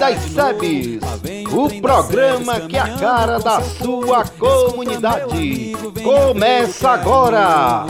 das 0.00 0.18
SEBS. 0.22 1.02
O 1.52 1.80
programa 1.82 2.58
que 2.60 2.74
é 2.74 2.80
a 2.80 2.96
cara 2.96 3.38
da 3.38 3.60
sua 3.60 4.24
comunidade. 4.26 5.76
Começa 6.02 6.88
agora. 6.88 7.84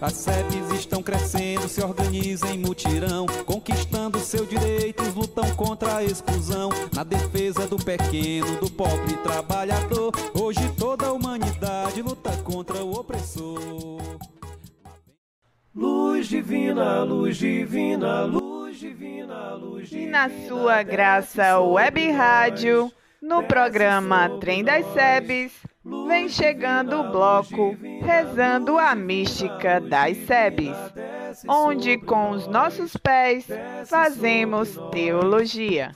As 0.00 0.14
SEBs 0.14 0.80
estão 0.80 1.00
crescendo, 1.00 1.68
se 1.68 1.80
organizam 1.80 2.50
em 2.50 2.58
mutirão, 2.58 3.24
conquistando 3.46 4.18
seus 4.18 4.48
direitos, 4.48 5.14
lutam 5.14 5.48
contra 5.54 5.98
a 5.98 6.04
exclusão, 6.04 6.70
na 6.92 7.04
defesa 7.04 7.68
do 7.68 7.76
pequeno, 7.76 8.56
do 8.56 8.68
pobre 8.68 9.16
trabalhador. 9.18 10.12
Hoje 10.34 10.68
toda 10.76 11.06
a 11.06 11.12
humanidade 11.12 12.02
luta 12.02 12.36
contra 12.38 12.84
o 12.84 12.98
opressor. 12.98 13.60
Luz 15.72 16.26
divina, 16.26 17.04
luz 17.04 17.36
divina, 17.36 18.22
luz 18.24 18.24
divina, 18.24 18.24
luz 18.24 18.32
divina. 18.32 18.43
E 19.92 20.06
na 20.06 20.30
sua 20.48 20.82
graça 20.82 21.60
web 21.60 22.10
rádio, 22.10 22.90
no 23.20 23.42
programa 23.42 24.28
Trem 24.40 24.64
das 24.64 24.84
Sebes, 24.92 25.52
vem 26.06 26.28
chegando 26.28 27.00
o 27.00 27.12
bloco 27.12 27.76
Rezando 28.02 28.78
a 28.78 28.94
Mística 28.94 29.80
das 29.80 30.16
Sebes, 30.18 30.76
onde 31.46 31.98
com 31.98 32.30
os 32.30 32.46
nossos 32.46 32.96
pés 32.96 33.46
fazemos 33.86 34.78
teologia. 34.90 35.92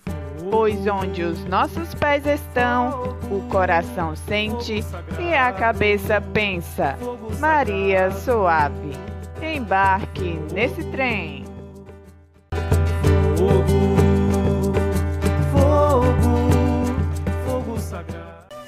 Pois 0.51 0.87
onde 0.87 1.23
os 1.23 1.45
nossos 1.47 1.95
pés 1.95 2.27
estão, 2.27 3.19
o 3.31 3.49
coração 3.49 4.15
sente 4.15 4.85
e 5.19 5.35
a 5.35 5.53
cabeça 5.53 6.21
pensa. 6.21 6.97
Maria 7.39 8.11
Suave, 8.11 8.93
embarque 9.43 10.39
nesse 10.53 10.85
trem. 10.91 11.48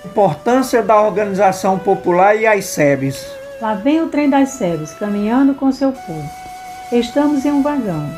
Importância 0.05 0.83
da 0.83 1.01
organização 1.01 1.79
popular 1.79 2.37
e 2.37 2.47
as 2.47 2.67
SEBs. 2.67 3.25
Lá 3.61 3.75
vem 3.75 4.03
o 4.03 4.09
trem 4.09 4.29
das 4.29 4.51
SEBs, 4.51 4.93
caminhando 4.95 5.55
com 5.55 5.73
seu 5.73 5.93
povo. 5.93 6.31
Estamos 6.93 7.45
em 7.45 7.53
um 7.53 7.63
vagão. 7.63 8.11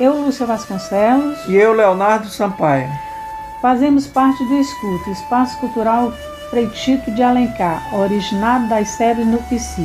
Eu, 0.00 0.14
Lúcia 0.14 0.46
Vasconcelos. 0.46 1.38
E 1.46 1.54
eu, 1.54 1.72
Leonardo 1.72 2.28
Sampaio. 2.28 2.88
Fazemos 3.62 4.06
parte 4.06 4.44
do 4.44 4.54
Escuto, 4.54 5.10
Espaço 5.10 5.56
Cultural 5.58 6.12
Freitito 6.50 7.10
de 7.12 7.22
Alencar, 7.22 7.82
originado 7.94 8.68
das 8.68 8.88
SEBs 8.88 9.26
no 9.26 9.38
PC. 9.44 9.82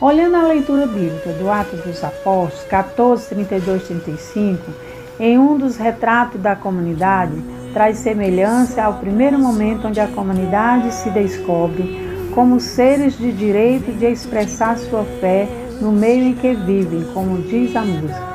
Olhando 0.00 0.36
a 0.36 0.42
leitura 0.42 0.86
bíblica 0.86 1.32
do 1.34 1.50
Ato 1.50 1.76
dos 1.76 2.02
Apóstolos, 2.02 2.64
14, 2.68 3.28
32, 3.28 3.82
35, 3.84 4.72
em 5.22 5.38
um 5.38 5.56
dos 5.56 5.76
retratos 5.76 6.40
da 6.40 6.56
comunidade, 6.56 7.32
traz 7.72 7.98
semelhança 7.98 8.82
ao 8.82 8.94
primeiro 8.94 9.38
momento 9.38 9.86
onde 9.86 10.00
a 10.00 10.08
comunidade 10.08 10.92
se 10.92 11.10
descobre 11.10 12.28
como 12.34 12.58
seres 12.58 13.16
de 13.16 13.30
direito 13.30 13.92
de 13.92 14.06
expressar 14.06 14.76
sua 14.78 15.04
fé 15.20 15.48
no 15.80 15.92
meio 15.92 16.24
em 16.24 16.34
que 16.34 16.52
vivem, 16.54 17.04
como 17.14 17.40
diz 17.40 17.76
a 17.76 17.82
música. 17.82 18.32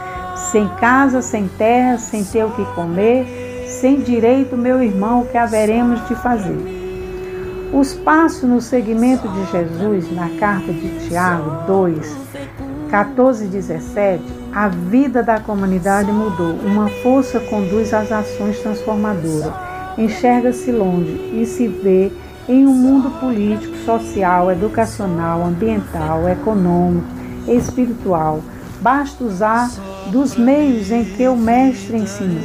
Sem 0.49 0.65
casa, 0.79 1.21
sem 1.21 1.49
terra, 1.49 1.97
sem 1.97 2.23
ter 2.23 2.45
o 2.45 2.51
que 2.51 2.63
comer, 2.73 3.65
sem 3.67 3.99
direito, 3.99 4.55
meu 4.55 4.81
irmão, 4.81 5.23
o 5.23 5.27
que 5.27 5.37
haveremos 5.37 6.07
de 6.07 6.15
fazer? 6.15 6.57
Os 7.73 7.95
passos 7.95 8.43
no 8.43 8.61
seguimento 8.61 9.27
de 9.27 9.51
Jesus 9.51 10.09
na 10.15 10.29
carta 10.39 10.71
de 10.71 11.05
Tiago 11.05 11.67
2, 11.67 12.15
14 12.89 13.43
e 13.43 13.47
17, 13.49 14.23
a 14.57 14.69
vida 14.69 15.21
da 15.21 15.39
comunidade 15.39 16.11
mudou. 16.11 16.55
Uma 16.65 16.89
força 17.03 17.39
conduz 17.39 17.93
às 17.93 18.11
ações 18.11 18.57
transformadoras. 18.59 19.53
Enxerga-se 19.95 20.71
longe 20.71 21.13
e 21.31 21.45
se 21.45 21.67
vê 21.67 22.11
em 22.49 22.65
um 22.65 22.73
mundo 22.73 23.11
político, 23.19 23.77
social, 23.85 24.51
educacional, 24.51 25.45
ambiental, 25.45 26.27
econômico, 26.27 27.05
espiritual. 27.47 28.41
Basta 28.81 29.23
usar 29.23 29.69
dos 30.07 30.35
meios 30.35 30.89
em 30.89 31.05
que 31.05 31.27
o 31.27 31.35
mestre 31.35 31.97
ensinou. 31.97 32.41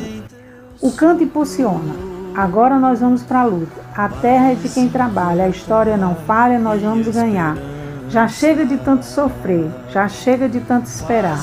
O 0.83 0.93
canto 0.93 1.25
impulsiona. 1.25 1.95
Agora 2.35 2.79
nós 2.79 3.01
vamos 3.01 3.23
para 3.23 3.41
a 3.41 3.47
luta. 3.47 3.81
A 3.97 4.11
terra 4.11 4.53
é 4.53 4.55
de 4.55 4.69
quem 4.69 4.87
trabalha, 4.87 5.45
a 5.45 5.49
história 5.49 5.97
não 5.97 6.15
falha, 6.15 6.59
nós 6.59 6.83
vamos 6.83 7.09
ganhar. 7.09 7.57
Já 8.11 8.29
chega 8.29 8.67
de 8.67 8.77
tanto 8.77 9.07
sofrer, 9.07 9.71
já 9.89 10.07
chega 10.07 10.47
de 10.47 10.61
tanto 10.61 10.85
esperar. 10.85 11.43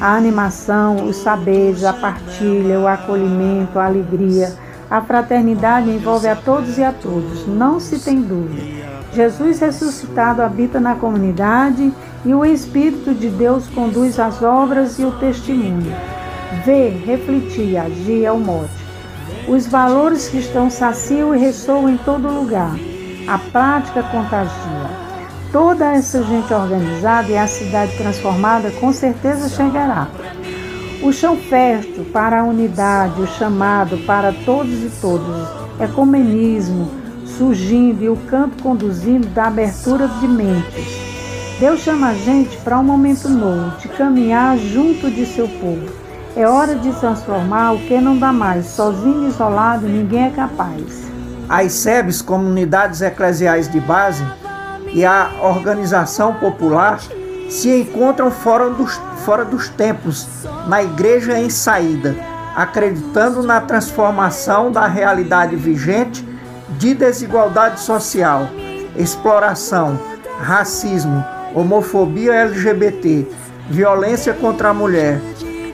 A 0.00 0.14
animação, 0.14 1.06
os 1.06 1.16
saberes, 1.16 1.84
a 1.84 1.92
partilha, 1.92 2.78
o 2.78 2.86
acolhimento, 2.86 3.78
a 3.78 3.86
alegria, 3.86 4.52
a 4.90 5.00
fraternidade 5.00 5.90
envolve 5.90 6.28
a 6.28 6.36
todos 6.36 6.78
e 6.78 6.84
a 6.84 6.92
todos, 6.92 7.46
não 7.46 7.80
se 7.80 7.98
tem 7.98 8.20
dúvida. 8.20 8.62
Jesus 9.12 9.58
ressuscitado 9.60 10.42
habita 10.42 10.78
na 10.78 10.94
comunidade 10.94 11.92
e 12.24 12.34
o 12.34 12.44
Espírito 12.44 13.14
de 13.14 13.28
Deus 13.28 13.66
conduz 13.68 14.20
as 14.20 14.42
obras 14.42 14.98
e 14.98 15.04
o 15.04 15.12
testemunho. 15.12 15.94
Ver, 16.64 17.02
refletir, 17.04 17.76
agir 17.78 18.24
é 18.24 18.30
o 18.30 18.38
mote. 18.38 18.70
Os 19.48 19.66
valores 19.66 20.28
que 20.28 20.38
estão 20.38 20.68
saciam 20.68 21.34
e 21.34 21.38
ressoam 21.38 21.88
em 21.88 21.96
todo 21.96 22.28
lugar. 22.28 22.76
A 23.26 23.38
prática 23.38 24.02
contagia. 24.02 25.05
Toda 25.52 25.92
essa 25.92 26.22
gente 26.22 26.52
organizada 26.52 27.28
e 27.28 27.36
a 27.36 27.46
cidade 27.46 27.96
transformada 27.96 28.70
com 28.72 28.92
certeza 28.92 29.48
chegará. 29.48 30.08
O 31.02 31.12
chão 31.12 31.36
fértil 31.36 32.04
para 32.12 32.40
a 32.40 32.44
unidade, 32.44 33.20
o 33.20 33.26
chamado 33.26 33.98
para 34.06 34.32
todos 34.44 34.82
e 34.82 34.90
todas, 35.00 35.48
ecumenismo 35.80 36.90
surgindo 37.26 38.02
e 38.02 38.08
o 38.08 38.16
canto 38.16 38.62
conduzindo 38.62 39.26
da 39.28 39.46
abertura 39.46 40.08
de 40.08 40.26
mentes. 40.26 41.06
Deus 41.60 41.80
chama 41.80 42.08
a 42.08 42.14
gente 42.14 42.56
para 42.58 42.78
um 42.78 42.84
momento 42.84 43.28
novo, 43.28 43.76
de 43.78 43.88
caminhar 43.88 44.56
junto 44.58 45.10
de 45.10 45.26
seu 45.26 45.48
povo. 45.48 45.86
É 46.36 46.46
hora 46.46 46.74
de 46.74 46.92
transformar 47.00 47.72
o 47.72 47.78
que 47.78 47.98
não 47.98 48.18
dá 48.18 48.32
mais, 48.32 48.66
sozinho 48.66 49.26
isolado 49.26 49.86
ninguém 49.86 50.26
é 50.26 50.30
capaz. 50.30 51.06
As 51.48 51.72
SEBs, 51.72 52.20
comunidades 52.20 53.00
eclesiais 53.00 53.70
de 53.70 53.80
base, 53.80 54.24
e 54.92 55.04
a 55.04 55.30
organização 55.42 56.34
popular 56.34 57.00
se 57.48 57.70
encontram 57.80 58.30
fora 58.30 58.70
dos, 58.70 59.00
fora 59.24 59.44
dos 59.44 59.68
tempos, 59.68 60.28
na 60.66 60.82
igreja 60.82 61.38
em 61.38 61.48
saída, 61.48 62.16
acreditando 62.54 63.42
na 63.42 63.60
transformação 63.60 64.72
da 64.72 64.86
realidade 64.86 65.54
vigente 65.56 66.26
de 66.78 66.94
desigualdade 66.94 67.80
social, 67.80 68.48
exploração, 68.96 69.98
racismo, 70.40 71.24
homofobia 71.54 72.34
LGBT, 72.34 73.26
violência 73.70 74.34
contra 74.34 74.70
a 74.70 74.74
mulher, 74.74 75.20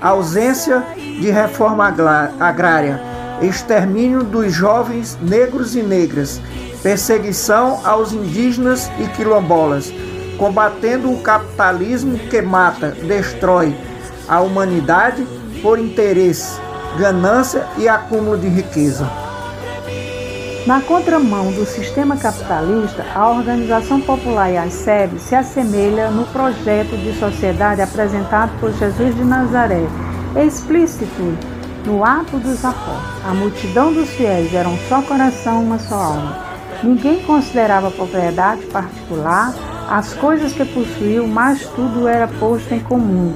ausência 0.00 0.82
de 0.96 1.30
reforma 1.30 1.94
agrária, 2.38 3.11
extermínio 3.42 4.22
dos 4.22 4.52
jovens 4.52 5.18
negros 5.20 5.74
e 5.74 5.82
negras, 5.82 6.40
perseguição 6.82 7.80
aos 7.84 8.12
indígenas 8.12 8.90
e 8.98 9.06
quilombolas, 9.16 9.92
combatendo 10.38 11.12
o 11.12 11.20
capitalismo 11.20 12.18
que 12.18 12.42
mata, 12.42 12.90
destrói 12.90 13.74
a 14.28 14.40
humanidade 14.40 15.26
por 15.60 15.78
interesse, 15.78 16.60
ganância 16.98 17.66
e 17.78 17.88
acúmulo 17.88 18.38
de 18.38 18.48
riqueza. 18.48 19.08
Na 20.66 20.80
contramão 20.80 21.50
do 21.50 21.66
sistema 21.66 22.16
capitalista, 22.16 23.04
a 23.14 23.28
Organização 23.28 24.00
Popular 24.00 24.48
e 24.48 24.56
a 24.56 24.70
SEB 24.70 25.18
se 25.18 25.34
assemelha 25.34 26.08
no 26.08 26.24
projeto 26.26 26.96
de 26.96 27.18
sociedade 27.18 27.82
apresentado 27.82 28.52
por 28.60 28.72
Jesus 28.72 29.14
de 29.16 29.24
Nazaré, 29.24 29.84
explícito 30.36 31.36
no 31.84 32.04
ato 32.04 32.38
dos 32.38 32.64
apóstolos. 32.64 33.26
A 33.26 33.34
multidão 33.34 33.92
dos 33.92 34.08
fiéis 34.10 34.54
era 34.54 34.68
um 34.68 34.78
só 34.88 35.02
coração, 35.02 35.62
uma 35.64 35.78
só 35.78 35.94
alma. 35.94 36.38
Ninguém 36.82 37.22
considerava 37.22 37.90
propriedade 37.90 38.62
particular 38.66 39.54
as 39.88 40.14
coisas 40.14 40.52
que 40.52 40.64
possuíam, 40.64 41.26
mas 41.26 41.66
tudo 41.66 42.08
era 42.08 42.26
posto 42.26 42.72
em 42.72 42.80
comum 42.80 43.34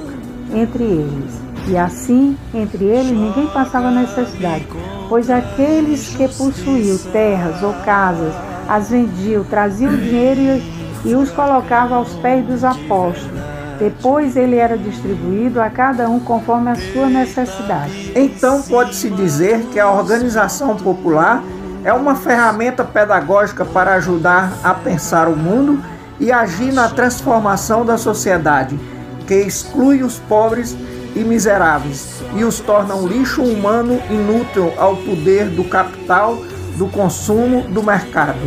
entre 0.53 0.83
eles. 0.83 1.41
E 1.67 1.77
assim, 1.77 2.37
entre 2.53 2.85
eles, 2.85 3.11
ninguém 3.11 3.47
passava 3.47 3.91
necessidade, 3.91 4.65
pois 5.09 5.29
aqueles 5.29 6.15
que 6.15 6.27
possuíam 6.29 6.97
terras 7.11 7.61
ou 7.61 7.73
casas 7.83 8.33
as 8.67 8.89
vendiam, 8.89 9.43
traziam 9.43 9.95
dinheiro 9.95 10.61
e, 11.05 11.15
os 11.15 11.31
colocavam 11.31 11.99
aos 11.99 12.13
pés 12.15 12.45
dos 12.45 12.63
apóstolos. 12.63 13.46
Depois 13.79 14.35
ele 14.35 14.55
era 14.55 14.77
distribuído 14.77 15.61
a 15.61 15.69
cada 15.69 16.09
um 16.09 16.19
conforme 16.19 16.71
a 16.71 16.75
sua 16.75 17.07
necessidade. 17.07 18.11
Então 18.15 18.61
pode-se 18.63 19.09
dizer 19.09 19.61
que 19.71 19.79
a 19.79 19.91
organização 19.91 20.75
popular 20.75 21.43
é 21.83 21.93
uma 21.93 22.15
ferramenta 22.15 22.83
pedagógica 22.83 23.63
para 23.63 23.93
ajudar 23.95 24.51
a 24.63 24.73
pensar 24.73 25.27
o 25.27 25.35
mundo 25.35 25.81
e 26.19 26.31
agir 26.31 26.73
na 26.73 26.89
transformação 26.89 27.85
da 27.85 27.97
sociedade, 27.97 28.79
que 29.27 29.35
exclui 29.35 30.01
os 30.01 30.17
pobres 30.17 30.75
e 31.15 31.19
miseráveis 31.19 32.21
e 32.35 32.43
os 32.43 32.59
torna 32.59 32.95
um 32.95 33.07
lixo 33.07 33.43
humano 33.43 34.01
inútil 34.09 34.73
ao 34.77 34.95
poder 34.97 35.49
do 35.49 35.63
capital, 35.63 36.37
do 36.77 36.87
consumo, 36.87 37.61
do 37.69 37.83
mercado. 37.83 38.39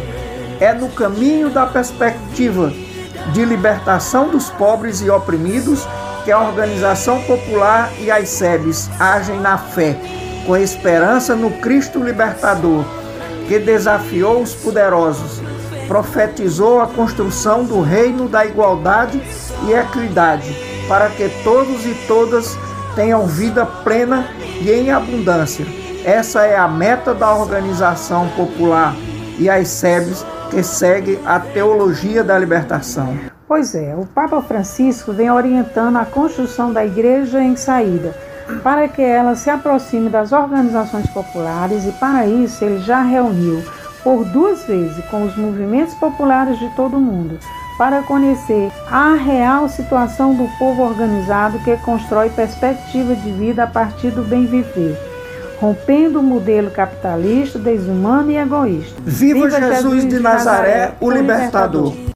É 0.58 0.74
no 0.74 0.88
caminho 0.88 1.50
da 1.50 1.66
perspectiva 1.66 2.72
de 3.32 3.44
libertação 3.44 4.28
dos 4.28 4.50
pobres 4.50 5.00
e 5.00 5.11
oprimidos 5.11 5.87
que 6.25 6.32
a 6.32 6.40
organização 6.40 7.22
popular 7.22 7.90
e 7.99 8.11
as 8.11 8.28
SEBs 8.28 8.90
agem 8.99 9.40
na 9.40 9.56
fé, 9.56 9.96
com 10.46 10.56
esperança 10.56 11.34
no 11.34 11.50
Cristo 11.50 12.02
libertador, 12.02 12.84
que 13.46 13.58
desafiou 13.58 14.43
os 14.43 14.55
poderosos, 14.55 15.40
profetizou 15.88 16.81
a 16.81 16.87
construção 16.87 17.64
do 17.64 17.81
reino 17.81 18.28
da 18.28 18.44
igualdade 18.44 19.20
e 19.66 19.73
equidade, 19.73 20.55
para 20.87 21.08
que 21.08 21.28
todos 21.43 21.84
e 21.87 21.94
todas 22.06 22.58
tenham 22.94 23.26
vida 23.26 23.64
plena 23.64 24.28
e 24.61 24.70
em 24.70 24.90
abundância. 24.90 25.66
Essa 26.05 26.46
é 26.46 26.56
a 26.56 26.69
meta 26.69 27.14
da 27.14 27.34
organização 27.34 28.28
popular 28.31 28.94
e 29.38 29.49
as 29.49 29.69
SEBs 29.69 30.25
que 30.50 30.62
segue 30.62 31.19
a 31.25 31.38
teologia 31.38 32.25
da 32.25 32.38
libertação. 32.38 33.17
Pois 33.47 33.75
é, 33.75 33.94
o 33.97 34.05
Papa 34.06 34.43
Francisco 34.43 35.12
vem 35.12 35.31
orientando 35.31 35.97
a 35.97 36.05
construção 36.05 36.73
da 36.73 36.85
igreja 36.85 37.43
em 37.43 37.56
saída, 37.56 38.14
para 38.62 38.88
que 38.88 39.02
ela 39.02 39.37
se 39.37 39.49
aproxime 39.49 40.11
das 40.11 40.32
organizações 40.32 41.08
populares 41.11 41.85
e 41.87 41.93
para 41.93 42.26
isso 42.26 42.64
ele 42.64 42.81
já 42.81 43.00
reuniu 43.02 43.62
por 44.02 44.25
duas 44.25 44.64
vezes 44.64 45.05
com 45.06 45.25
os 45.25 45.37
movimentos 45.37 45.94
populares 45.94 46.58
de 46.58 46.69
todo 46.75 46.97
o 46.97 47.00
mundo 47.00 47.38
para 47.81 48.02
conhecer 48.02 48.70
a 48.91 49.14
real 49.14 49.69
situação 49.69 50.35
do 50.35 50.47
povo 50.58 50.82
organizado 50.82 51.58
que 51.61 51.75
constrói 51.79 52.29
perspectiva 52.29 53.14
de 53.14 53.32
vida 53.32 53.64
a 53.64 53.67
partir 53.67 54.11
do 54.11 54.23
bem 54.23 54.44
viver, 54.44 54.99
rompendo 55.60 56.20
o 56.20 56.22
modelo 56.22 56.70
capitalista, 56.70 57.58
desumano 57.58 58.30
e 58.30 58.36
egoísta. 58.38 58.94
Viva, 59.04 59.44
Viva 59.44 59.60
Jesus, 59.60 59.82
Jesus, 59.82 60.08
de 60.08 60.20
Nazaré, 60.20 60.68
Nazaré 60.68 60.96
o 61.00 61.10
libertador. 61.10 61.92
libertador. 61.92 62.10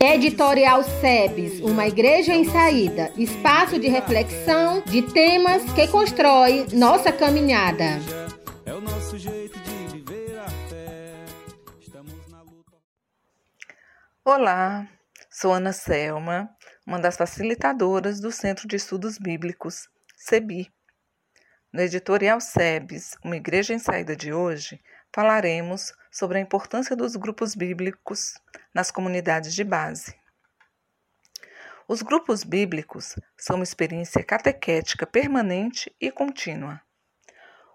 Editorial 0.00 0.82
SEBS, 0.84 1.60
uma 1.60 1.86
igreja 1.86 2.32
em 2.32 2.44
saída, 2.44 3.10
espaço 3.16 3.78
de 3.78 3.88
reflexão 3.88 4.82
de 4.86 5.02
temas 5.02 5.62
que 5.72 5.86
constrói 5.88 6.66
nossa 6.72 7.12
caminhada. 7.12 8.00
É 8.64 8.72
o 8.72 8.80
nosso 8.80 9.18
jeito 9.18 9.58
de 9.58 9.67
Olá, 14.30 14.86
sou 15.30 15.54
Ana 15.54 15.72
Selma, 15.72 16.54
uma 16.86 16.98
das 16.98 17.16
facilitadoras 17.16 18.20
do 18.20 18.30
Centro 18.30 18.68
de 18.68 18.76
Estudos 18.76 19.16
Bíblicos, 19.16 19.88
CEBI. 20.18 20.70
No 21.72 21.80
editorial 21.80 22.38
SEBS, 22.38 23.16
uma 23.24 23.38
igreja 23.38 23.72
em 23.72 23.78
saída 23.78 24.14
de 24.14 24.30
hoje, 24.30 24.82
falaremos 25.14 25.94
sobre 26.12 26.36
a 26.36 26.42
importância 26.42 26.94
dos 26.94 27.16
grupos 27.16 27.54
bíblicos 27.54 28.34
nas 28.74 28.90
comunidades 28.90 29.54
de 29.54 29.64
base. 29.64 30.14
Os 31.88 32.02
grupos 32.02 32.44
bíblicos 32.44 33.18
são 33.34 33.56
uma 33.56 33.64
experiência 33.64 34.22
catequética 34.22 35.06
permanente 35.06 35.90
e 35.98 36.10
contínua. 36.10 36.82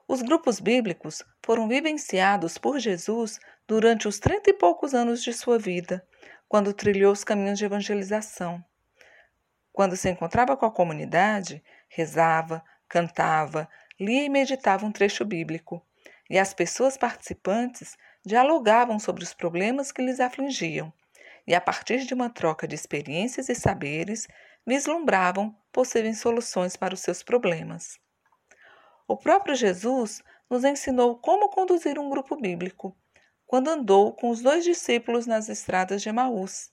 Os 0.07 0.21
grupos 0.21 0.59
bíblicos 0.59 1.23
foram 1.43 1.67
vivenciados 1.67 2.59
por 2.59 2.77
Jesus 2.77 3.39
durante 3.67 4.07
os 4.07 4.19
trinta 4.19 4.51
e 4.51 4.53
poucos 4.53 4.93
anos 4.93 5.23
de 5.23 5.33
sua 5.33 5.57
vida, 5.57 6.05
quando 6.53 6.71
trilhou 6.71 7.11
os 7.11 7.23
caminhos 7.23 7.57
de 7.57 7.65
evangelização. 7.65 8.63
Quando 9.71 9.97
se 9.97 10.07
encontrava 10.07 10.55
com 10.55 10.67
a 10.67 10.71
comunidade, 10.71 11.63
rezava, 11.89 12.63
cantava, 12.87 13.67
lia 13.99 14.23
e 14.23 14.29
meditava 14.29 14.85
um 14.85 14.91
trecho 14.91 15.25
bíblico, 15.25 15.83
e 16.29 16.37
as 16.37 16.53
pessoas 16.53 16.95
participantes 16.95 17.97
dialogavam 18.23 18.99
sobre 18.99 19.23
os 19.23 19.33
problemas 19.33 19.91
que 19.91 20.03
lhes 20.03 20.19
afligiam 20.19 20.93
e, 21.47 21.55
a 21.55 21.59
partir 21.59 22.05
de 22.05 22.13
uma 22.13 22.29
troca 22.29 22.67
de 22.67 22.75
experiências 22.75 23.49
e 23.49 23.55
saberes, 23.55 24.27
vislumbravam 24.63 25.57
possíveis 25.71 26.19
soluções 26.19 26.75
para 26.75 26.93
os 26.93 26.99
seus 26.99 27.23
problemas. 27.23 27.99
O 29.07 29.17
próprio 29.17 29.55
Jesus 29.55 30.21
nos 30.47 30.63
ensinou 30.63 31.17
como 31.17 31.49
conduzir 31.49 31.97
um 31.97 32.11
grupo 32.11 32.35
bíblico 32.35 32.95
quando 33.53 33.67
andou 33.67 34.11
com 34.11 34.31
os 34.31 34.41
dois 34.41 34.63
discípulos 34.63 35.27
nas 35.27 35.47
estradas 35.47 36.01
de 36.01 36.09
Emaús. 36.09 36.71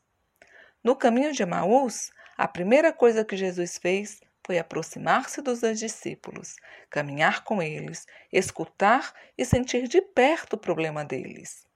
No 0.83 0.97
caminho 0.97 1.31
de 1.31 1.43
Emaús, 1.43 2.11
a 2.39 2.49
primeira 2.49 2.91
coisa 2.91 3.23
que 3.23 3.37
Jesus 3.37 3.77
fez 3.77 4.19
foi 4.47 4.59
aproximar-se 4.59 5.43
dos 5.43 5.61
dois 5.61 5.79
discípulos, 5.79 6.57
caminhar 6.89 7.45
com 7.45 7.63
eles, 7.63 8.07
escutar 8.33 9.13
e 9.37 9.45
sentir 9.45 9.89
de 9.89 10.01
perto 10.01 10.55
o 10.55 10.59
problema 10.59 11.05
deles. 11.05 11.67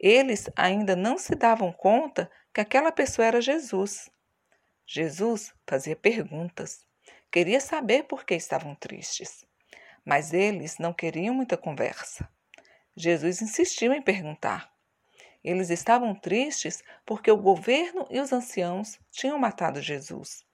Eles 0.00 0.48
ainda 0.56 0.96
não 0.96 1.18
se 1.18 1.34
davam 1.34 1.70
conta 1.70 2.30
que 2.54 2.62
aquela 2.62 2.90
pessoa 2.90 3.26
era 3.26 3.42
Jesus. 3.42 4.08
Jesus 4.86 5.52
fazia 5.68 5.96
perguntas, 5.96 6.86
queria 7.30 7.60
saber 7.60 8.04
por 8.04 8.24
que 8.24 8.34
estavam 8.34 8.74
tristes, 8.74 9.44
mas 10.02 10.32
eles 10.32 10.78
não 10.78 10.94
queriam 10.94 11.34
muita 11.34 11.58
conversa. 11.58 12.26
Jesus 12.96 13.42
insistiu 13.42 13.92
em 13.92 14.02
perguntar. 14.02 14.72
Eles 15.42 15.70
estavam 15.70 16.14
tristes 16.14 16.82
porque 17.04 17.30
o 17.30 17.36
governo 17.36 18.06
e 18.10 18.20
os 18.20 18.32
anciãos 18.32 18.98
tinham 19.10 19.38
matado 19.38 19.80
Jesus 19.80 20.44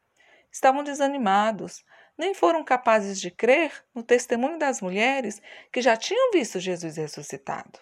estavam 0.50 0.82
desanimados, 0.82 1.84
nem 2.18 2.34
foram 2.34 2.64
capazes 2.64 3.20
de 3.20 3.30
crer 3.30 3.84
no 3.94 4.02
testemunho 4.02 4.58
das 4.58 4.80
mulheres 4.80 5.40
que 5.72 5.80
já 5.80 5.96
tinham 5.96 6.32
visto 6.32 6.58
Jesus 6.58 6.96
ressuscitado. 6.96 7.78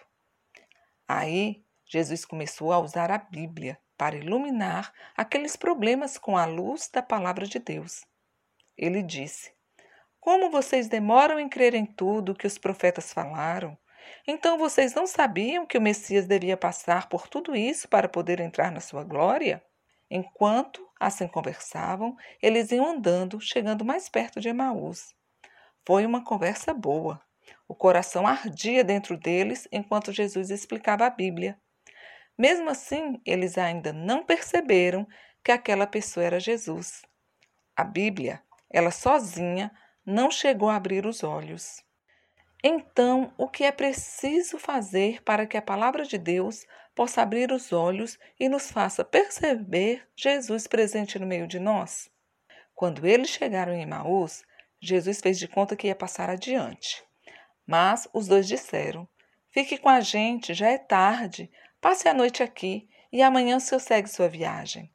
Aí, 1.07 1.63
Jesus 1.85 2.23
começou 2.23 2.71
a 2.71 2.79
usar 2.79 3.11
a 3.11 3.17
Bíblia 3.17 3.79
para 3.97 4.15
iluminar 4.15 4.93
aqueles 5.17 5.55
problemas 5.55 6.17
com 6.17 6.37
a 6.37 6.45
luz 6.45 6.89
da 6.93 7.01
palavra 7.01 7.45
de 7.45 7.59
Deus. 7.59 8.05
Ele 8.77 9.01
disse: 9.01 9.51
Como 10.19 10.51
vocês 10.51 10.87
demoram 10.87 11.39
em 11.39 11.49
crer 11.49 11.73
em 11.73 11.85
tudo 11.85 12.35
que 12.35 12.47
os 12.47 12.57
profetas 12.57 13.11
falaram? 13.11 13.77
Então 14.27 14.57
vocês 14.57 14.93
não 14.93 15.07
sabiam 15.07 15.65
que 15.65 15.77
o 15.77 15.81
Messias 15.81 16.27
devia 16.27 16.57
passar 16.57 17.09
por 17.09 17.27
tudo 17.27 17.55
isso 17.55 17.87
para 17.87 18.09
poder 18.09 18.39
entrar 18.39 18.71
na 18.71 18.79
sua 18.79 19.03
glória? 19.03 19.63
Enquanto 20.09 20.87
assim 20.99 21.27
conversavam, 21.27 22.15
eles 22.41 22.71
iam 22.71 22.85
andando, 22.85 23.39
chegando 23.39 23.85
mais 23.85 24.09
perto 24.09 24.39
de 24.39 24.49
Emaús. 24.49 25.13
Foi 25.85 26.05
uma 26.05 26.23
conversa 26.23 26.73
boa. 26.73 27.21
O 27.67 27.75
coração 27.75 28.27
ardia 28.27 28.83
dentro 28.83 29.17
deles 29.17 29.67
enquanto 29.71 30.11
Jesus 30.11 30.49
explicava 30.49 31.05
a 31.05 31.09
Bíblia. 31.09 31.59
Mesmo 32.37 32.69
assim, 32.69 33.21
eles 33.25 33.57
ainda 33.57 33.93
não 33.93 34.23
perceberam 34.23 35.07
que 35.43 35.51
aquela 35.51 35.85
pessoa 35.85 36.25
era 36.25 36.39
Jesus. 36.39 37.01
A 37.75 37.83
Bíblia, 37.83 38.41
ela 38.69 38.91
sozinha, 38.91 39.71
não 40.05 40.31
chegou 40.31 40.69
a 40.69 40.75
abrir 40.75 41.05
os 41.05 41.23
olhos. 41.23 41.83
Então, 42.63 43.33
o 43.37 43.47
que 43.47 43.63
é 43.63 43.71
preciso 43.71 44.59
fazer 44.59 45.23
para 45.23 45.47
que 45.47 45.55
a 45.55 45.61
palavra 45.61 46.03
de 46.03 46.17
Deus 46.17 46.65
possa 46.93 47.21
abrir 47.21 47.51
os 47.53 47.71
olhos 47.71 48.19
e 48.37 48.49
nos 48.49 48.69
faça 48.69 49.05
perceber 49.05 50.05
Jesus 50.15 50.67
presente 50.67 51.17
no 51.17 51.25
meio 51.25 51.47
de 51.47 51.57
nós? 51.57 52.11
Quando 52.75 53.07
eles 53.07 53.29
chegaram 53.29 53.73
em 53.73 53.81
Emaús, 53.81 54.43
Jesus 54.81 55.21
fez 55.21 55.39
de 55.39 55.47
conta 55.47 55.75
que 55.75 55.87
ia 55.87 55.95
passar 55.95 56.29
adiante. 56.29 57.01
Mas 57.65 58.09
os 58.13 58.27
dois 58.27 58.47
disseram: 58.47 59.07
Fique 59.51 59.77
com 59.77 59.87
a 59.87 60.01
gente, 60.01 60.53
já 60.53 60.67
é 60.67 60.77
tarde, 60.77 61.49
passe 61.79 62.09
a 62.09 62.13
noite 62.13 62.43
aqui 62.43 62.89
e 63.11 63.21
amanhã 63.21 63.57
o 63.57 63.59
senhor 63.59 63.79
segue 63.79 64.09
sua 64.09 64.27
viagem. 64.27 64.93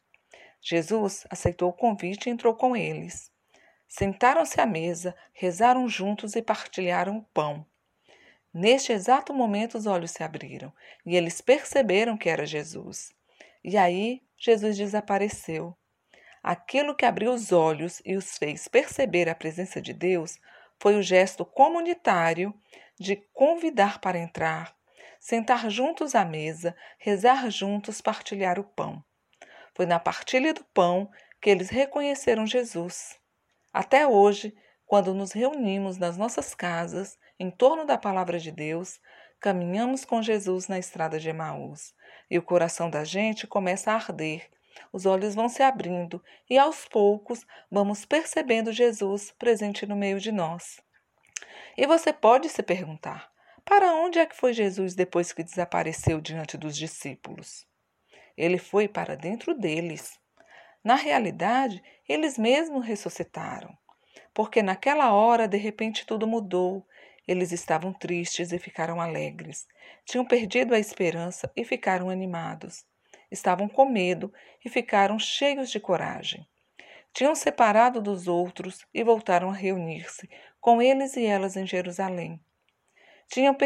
Jesus 0.61 1.27
aceitou 1.31 1.71
o 1.71 1.75
convite 1.75 2.29
e 2.29 2.33
entrou 2.33 2.55
com 2.55 2.77
eles. 2.77 3.31
Sentaram-se 3.97 4.61
à 4.61 4.67
mesa, 4.67 5.15
rezaram 5.33 5.89
juntos 5.89 6.35
e 6.35 6.43
partilharam 6.43 7.19
o 7.19 7.23
pão. 7.33 7.65
Neste 8.53 8.91
exato 8.91 9.33
momento, 9.33 9.79
os 9.79 9.87
olhos 9.87 10.11
se 10.11 10.25
abriram 10.25 10.73
e 11.07 11.15
eles 11.15 11.41
perceberam 11.41 12.17
que 12.17 12.29
era 12.29 12.45
Jesus. 12.45 13.15
E 13.63 13.77
aí, 13.77 14.21
Jesus 14.37 14.77
desapareceu. 14.77 15.79
Aquilo 16.43 16.97
que 16.97 17.07
abriu 17.07 17.33
os 17.33 17.53
olhos 17.53 18.03
e 18.05 18.17
os 18.17 18.37
fez 18.37 18.67
perceber 18.67 19.29
a 19.29 19.35
presença 19.35 19.81
de 19.81 19.93
Deus 19.93 20.41
foi 20.81 20.97
o 20.97 21.03
gesto 21.03 21.45
comunitário 21.45 22.53
de 22.99 23.15
convidar 23.33 24.01
para 24.01 24.19
entrar, 24.19 24.77
sentar 25.21 25.71
juntos 25.71 26.17
à 26.17 26.25
mesa, 26.25 26.75
rezar 26.99 27.49
juntos, 27.49 28.01
partilhar 28.01 28.59
o 28.59 28.65
pão. 28.65 29.05
Foi 29.73 29.87
na 29.87 30.01
partilha 30.01 30.53
do 30.53 30.65
pão 30.65 31.09
que 31.41 31.49
eles 31.49 31.71
reconheceram 31.71 32.45
Jesus. 32.45 33.23
Até 33.75 34.07
hoje, 34.07 34.55
Quando 34.87 35.15
nos 35.15 35.33
reunimos 35.33 35.97
nas 35.97 36.17
nossas 36.17 36.55
casas, 36.55 37.19
em 37.39 37.51
torno 37.51 37.85
da 37.85 37.97
palavra 37.99 38.39
de 38.39 38.53
Deus, 38.53 39.01
caminhamos 39.41 40.05
com 40.05 40.23
Jesus 40.23 40.69
na 40.69 40.79
estrada 40.79 41.19
de 41.19 41.29
Emaús 41.29 41.95
e 42.31 42.39
o 42.39 42.43
coração 42.43 42.89
da 42.89 43.03
gente 43.03 43.47
começa 43.47 43.91
a 43.91 43.95
arder. 43.95 44.49
Os 44.93 45.07
olhos 45.07 45.35
vão 45.35 45.49
se 45.49 45.63
abrindo 45.63 46.23
e 46.49 46.59
aos 46.59 46.87
poucos 46.87 47.45
vamos 47.71 48.05
percebendo 48.05 48.73
Jesus 48.73 49.33
presente 49.33 49.87
no 49.87 49.97
meio 49.97 50.21
de 50.21 50.31
nós. 50.31 50.81
E 51.77 51.87
você 51.87 52.13
pode 52.13 52.49
se 52.49 52.63
perguntar: 52.63 53.33
para 53.65 53.95
onde 53.95 54.19
é 54.19 54.27
que 54.27 54.37
foi 54.37 54.53
Jesus 54.53 54.95
depois 54.95 55.33
que 55.33 55.43
desapareceu 55.43 56.21
diante 56.21 56.57
dos 56.57 56.77
discípulos? 56.77 57.67
Ele 58.37 58.59
foi 58.59 58.87
para 58.87 59.17
dentro 59.17 59.55
deles. 59.55 60.19
Na 60.85 60.97
realidade, 60.97 61.83
eles 62.07 62.37
mesmos 62.37 62.85
ressuscitaram, 62.85 63.75
porque 64.35 64.63
naquela 64.63 65.13
hora 65.15 65.49
de 65.49 65.57
repente 65.57 66.05
tudo 66.05 66.27
mudou. 66.27 66.87
Eles 67.27 67.53
estavam 67.53 67.91
tristes 67.91 68.53
e 68.53 68.59
ficaram 68.59 69.01
alegres. 69.01 69.67
Tinham 70.05 70.27
perdido 70.27 70.75
a 70.75 70.79
esperança 70.79 71.51
e 71.57 71.65
ficaram 71.65 72.11
animados. 72.11 72.85
Estavam 73.31 73.67
com 73.67 73.87
medo 73.87 74.31
e 74.63 74.69
ficaram 74.69 75.19
cheios 75.19 75.71
de 75.71 75.81
coragem. 75.81 76.47
Tinham 77.15 77.35
separado 77.35 78.03
dos 78.03 78.29
outros 78.29 78.85
e 78.93 79.03
voltaram 79.03 79.49
a 79.49 79.55
reunir-se 79.55 80.29
com 80.61 80.83
eles 80.83 81.17
e 81.17 81.25
elas 81.25 81.57
em 81.57 81.67
Jerusalém. 81.67 82.39
Tinham 83.29 83.57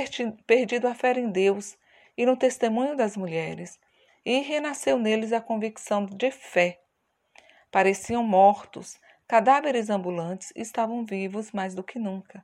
perdido 0.47 0.87
a 0.87 0.95
fé 0.95 1.19
em 1.19 1.31
Deus 1.31 1.77
e 2.17 2.25
no 2.25 2.37
testemunho 2.37 2.97
das 2.97 3.17
mulheres, 3.17 3.79
e 4.25 4.39
renasceu 4.41 4.99
neles 4.99 5.33
a 5.33 5.41
convicção 5.41 6.07
de 6.07 6.31
fé. 6.31 6.81
Pareciam 7.71 8.23
mortos, 8.23 8.99
cadáveres 9.27 9.91
ambulantes 9.91 10.51
estavam 10.57 11.05
vivos 11.05 11.53
mais 11.53 11.75
do 11.75 11.85
que 11.85 11.99
nunca. 11.99 12.43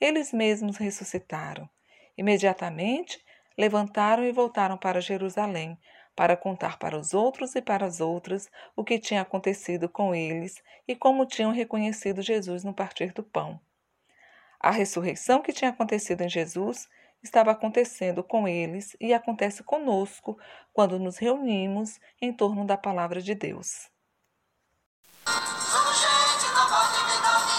Eles 0.00 0.32
mesmos 0.32 0.78
ressuscitaram. 0.78 1.68
Imediatamente 2.16 3.22
levantaram 3.56 4.24
e 4.24 4.32
voltaram 4.32 4.78
para 4.78 5.00
Jerusalém, 5.00 5.78
para 6.16 6.38
contar 6.38 6.78
para 6.78 6.98
os 6.98 7.12
outros 7.12 7.54
e 7.54 7.60
para 7.60 7.84
as 7.84 8.00
outras 8.00 8.50
o 8.74 8.82
que 8.82 8.98
tinha 8.98 9.20
acontecido 9.20 9.90
com 9.90 10.14
eles 10.14 10.62
e 10.88 10.96
como 10.96 11.26
tinham 11.26 11.52
reconhecido 11.52 12.22
Jesus 12.22 12.64
no 12.64 12.72
partir 12.72 13.12
do 13.12 13.22
pão. 13.22 13.60
A 14.58 14.70
ressurreição 14.70 15.42
que 15.42 15.52
tinha 15.52 15.70
acontecido 15.70 16.22
em 16.22 16.30
Jesus 16.30 16.88
estava 17.22 17.50
acontecendo 17.50 18.24
com 18.24 18.48
eles 18.48 18.96
e 18.98 19.12
acontece 19.12 19.62
conosco 19.62 20.38
quando 20.72 20.98
nos 20.98 21.18
reunimos 21.18 22.00
em 22.22 22.32
torno 22.32 22.64
da 22.64 22.78
palavra 22.78 23.20
de 23.20 23.34
Deus. 23.34 23.91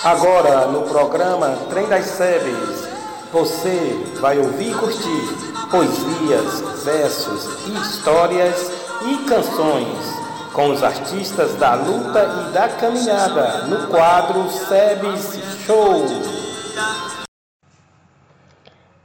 Agora, 0.03 0.67
no 0.67 0.81
programa 0.81 1.55
Trem 1.69 1.87
das 1.87 2.05
Sebes, 2.05 2.87
você 3.31 4.15
vai 4.19 4.37
ouvir 4.37 4.71
e 4.71 4.75
curtir 4.75 5.43
poesias, 5.71 6.83
versos, 6.83 7.45
histórias 7.67 8.69
e 9.07 9.17
canções 9.25 10.23
com 10.53 10.69
os 10.69 10.83
artistas 10.83 11.55
da 11.55 11.73
luta 11.73 12.21
e 12.21 12.53
da 12.53 12.69
caminhada 12.69 13.65
no 13.67 13.87
quadro 13.87 14.49
Sebes 14.49 15.39
Show. 15.65 16.05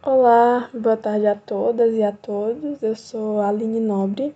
Olá, 0.03 0.69
boa 0.75 0.97
tarde 0.97 1.27
a 1.27 1.35
todas 1.35 1.95
e 1.95 2.03
a 2.03 2.13
todos. 2.13 2.83
Eu 2.83 2.97
sou 2.97 3.41
Aline 3.41 3.81
Nobre, 3.81 4.35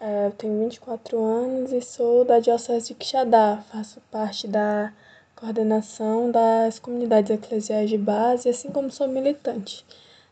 eu 0.00 0.30
tenho 0.32 0.64
24 0.64 1.18
anos 1.18 1.72
e 1.72 1.80
sou 1.80 2.24
da 2.24 2.38
Diocese 2.38 2.88
de 2.88 2.94
Quixadá. 2.94 3.64
Faço 3.70 4.00
parte 4.10 4.46
da 4.46 4.92
coordenação 5.34 6.30
das 6.30 6.78
comunidades 6.78 7.30
eclesiais 7.30 7.88
de 7.88 7.96
base, 7.96 8.48
assim 8.48 8.70
como 8.70 8.90
sou 8.90 9.08
militante 9.08 9.84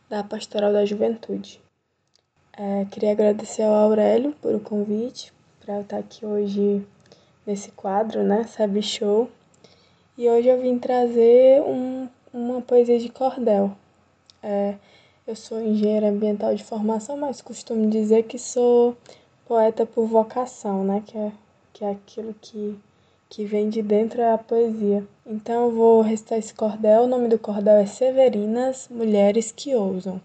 da 0.09 0.23
Pastoral 0.23 0.71
da 0.71 0.85
Juventude. 0.85 1.61
É, 2.57 2.85
queria 2.91 3.11
agradecer 3.11 3.63
ao 3.63 3.73
Aurélio 3.73 4.33
por 4.41 4.53
o 4.53 4.59
convite 4.59 5.33
para 5.59 5.75
eu 5.75 5.81
estar 5.81 5.97
aqui 5.97 6.25
hoje 6.25 6.85
nesse 7.45 7.71
quadro, 7.71 8.23
né, 8.23 8.43
Sabe 8.45 8.81
Show. 8.81 9.29
E 10.17 10.29
hoje 10.29 10.47
eu 10.47 10.61
vim 10.61 10.79
trazer 10.79 11.61
um, 11.63 12.07
uma 12.31 12.61
poesia 12.61 12.99
de 12.99 13.09
cordel. 13.09 13.71
É, 14.41 14.75
eu 15.27 15.35
sou 15.35 15.59
engenheira 15.59 16.09
ambiental 16.09 16.53
de 16.53 16.63
formação, 16.63 17.17
mas 17.17 17.41
costumo 17.41 17.89
dizer 17.89 18.23
que 18.23 18.37
sou 18.37 18.95
poeta 19.47 19.85
por 19.85 20.07
vocação, 20.07 20.83
né? 20.83 21.03
Que 21.05 21.17
é, 21.17 21.31
que 21.73 21.85
é 21.85 21.91
aquilo 21.91 22.35
que, 22.41 22.77
que 23.29 23.45
vem 23.45 23.69
de 23.69 23.81
dentro 23.81 24.17
da 24.17 24.37
poesia. 24.37 25.05
Então 25.25 25.65
eu 25.65 25.71
vou 25.71 26.01
recitar 26.01 26.37
esse 26.37 26.53
cordel. 26.53 27.03
O 27.03 27.07
nome 27.07 27.27
do 27.27 27.39
cordel 27.39 27.77
é 27.77 27.85
Severinas, 27.85 28.87
Mulheres 28.89 29.51
que 29.51 29.75
Ousam. 29.75 30.21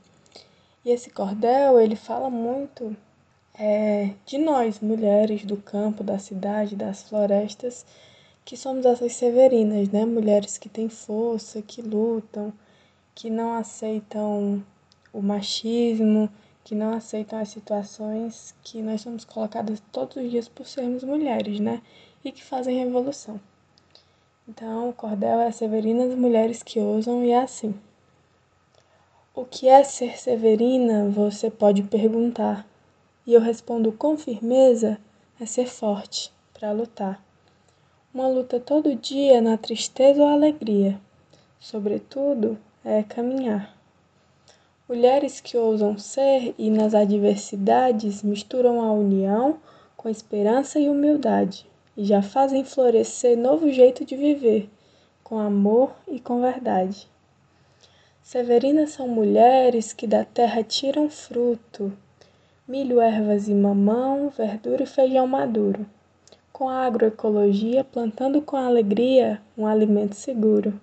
E 0.85 0.91
esse 0.91 1.11
cordel, 1.11 1.79
ele 1.79 1.97
fala 1.97 2.31
muito 2.31 2.97
é, 3.59 4.11
de 4.25 4.39
nós, 4.39 4.81
mulheres 4.81 5.45
do 5.45 5.57
campo, 5.57 6.03
da 6.03 6.19
cidade, 6.19 6.75
das 6.75 7.03
florestas, 7.03 7.85
que 8.45 8.57
somos 8.57 8.87
essas 8.87 9.13
severinas, 9.13 9.91
né? 9.91 10.07
Mulheres 10.07 10.57
que 10.57 10.69
têm 10.69 10.89
força, 10.89 11.61
que 11.61 11.83
lutam, 11.83 12.53
que 13.15 13.29
não 13.29 13.53
aceitam 13.53 14.65
o 15.13 15.21
machismo, 15.21 16.31
que 16.71 16.75
não 16.77 16.93
aceitam 16.93 17.37
as 17.41 17.49
situações 17.49 18.55
que 18.63 18.81
nós 18.81 19.01
somos 19.01 19.25
colocadas 19.25 19.83
todos 19.91 20.17
os 20.19 20.31
dias 20.31 20.47
por 20.47 20.65
sermos 20.65 21.03
mulheres, 21.03 21.59
né? 21.59 21.83
E 22.25 22.31
que 22.31 22.45
fazem 22.45 22.79
revolução. 22.79 23.41
Então, 24.49 24.89
o 24.89 24.93
cordel 24.93 25.41
é 25.41 25.51
Severinas 25.51 26.15
Mulheres 26.15 26.63
que 26.63 26.79
Ousam 26.79 27.25
e 27.25 27.33
é 27.33 27.43
assim. 27.43 27.75
O 29.35 29.45
que 29.45 29.67
é 29.67 29.83
ser 29.83 30.17
severina? 30.17 31.09
Você 31.09 31.51
pode 31.51 31.83
perguntar. 31.83 32.65
E 33.27 33.35
eu 33.35 33.41
respondo 33.41 33.91
com 33.91 34.17
firmeza: 34.17 34.97
é 35.41 35.47
ser 35.47 35.67
forte 35.67 36.33
para 36.55 36.71
lutar. 36.71 37.21
Uma 38.15 38.29
luta 38.29 38.61
todo 38.61 38.95
dia 38.95 39.41
na 39.41 39.59
tristeza 39.59 40.23
ou 40.23 40.29
alegria. 40.29 41.01
Sobretudo, 41.59 42.57
é 42.85 43.03
caminhar. 43.03 43.80
Mulheres 44.91 45.41
que 45.41 45.57
ousam 45.57 45.97
ser 45.97 46.53
e 46.59 46.69
nas 46.69 46.97
adversidades 46.97 48.25
misturam 48.25 48.83
a 48.83 48.91
união 48.91 49.61
com 49.97 50.09
esperança 50.09 50.81
e 50.81 50.89
humildade 50.89 51.65
e 51.97 52.05
já 52.05 52.21
fazem 52.21 52.65
florescer 52.65 53.39
novo 53.39 53.71
jeito 53.71 54.05
de 54.05 54.17
viver, 54.17 54.69
com 55.23 55.39
amor 55.39 55.93
e 56.09 56.19
com 56.19 56.41
verdade. 56.41 57.07
Severinas 58.21 58.91
são 58.91 59.07
mulheres 59.07 59.93
que 59.93 60.09
da 60.09 60.25
terra 60.25 60.65
tiram 60.65 61.09
fruto, 61.09 61.93
milho, 62.67 63.01
ervas 63.01 63.47
e 63.47 63.55
mamão, 63.55 64.29
verdura 64.29 64.83
e 64.83 64.87
feijão 64.87 65.25
maduro, 65.25 65.87
com 66.53 66.69
a 66.69 66.85
agroecologia 66.85 67.85
plantando 67.85 68.43
com 68.43 68.57
alegria 68.57 69.41
um 69.57 69.69
alimento 69.69 70.17
seguro. 70.17 70.81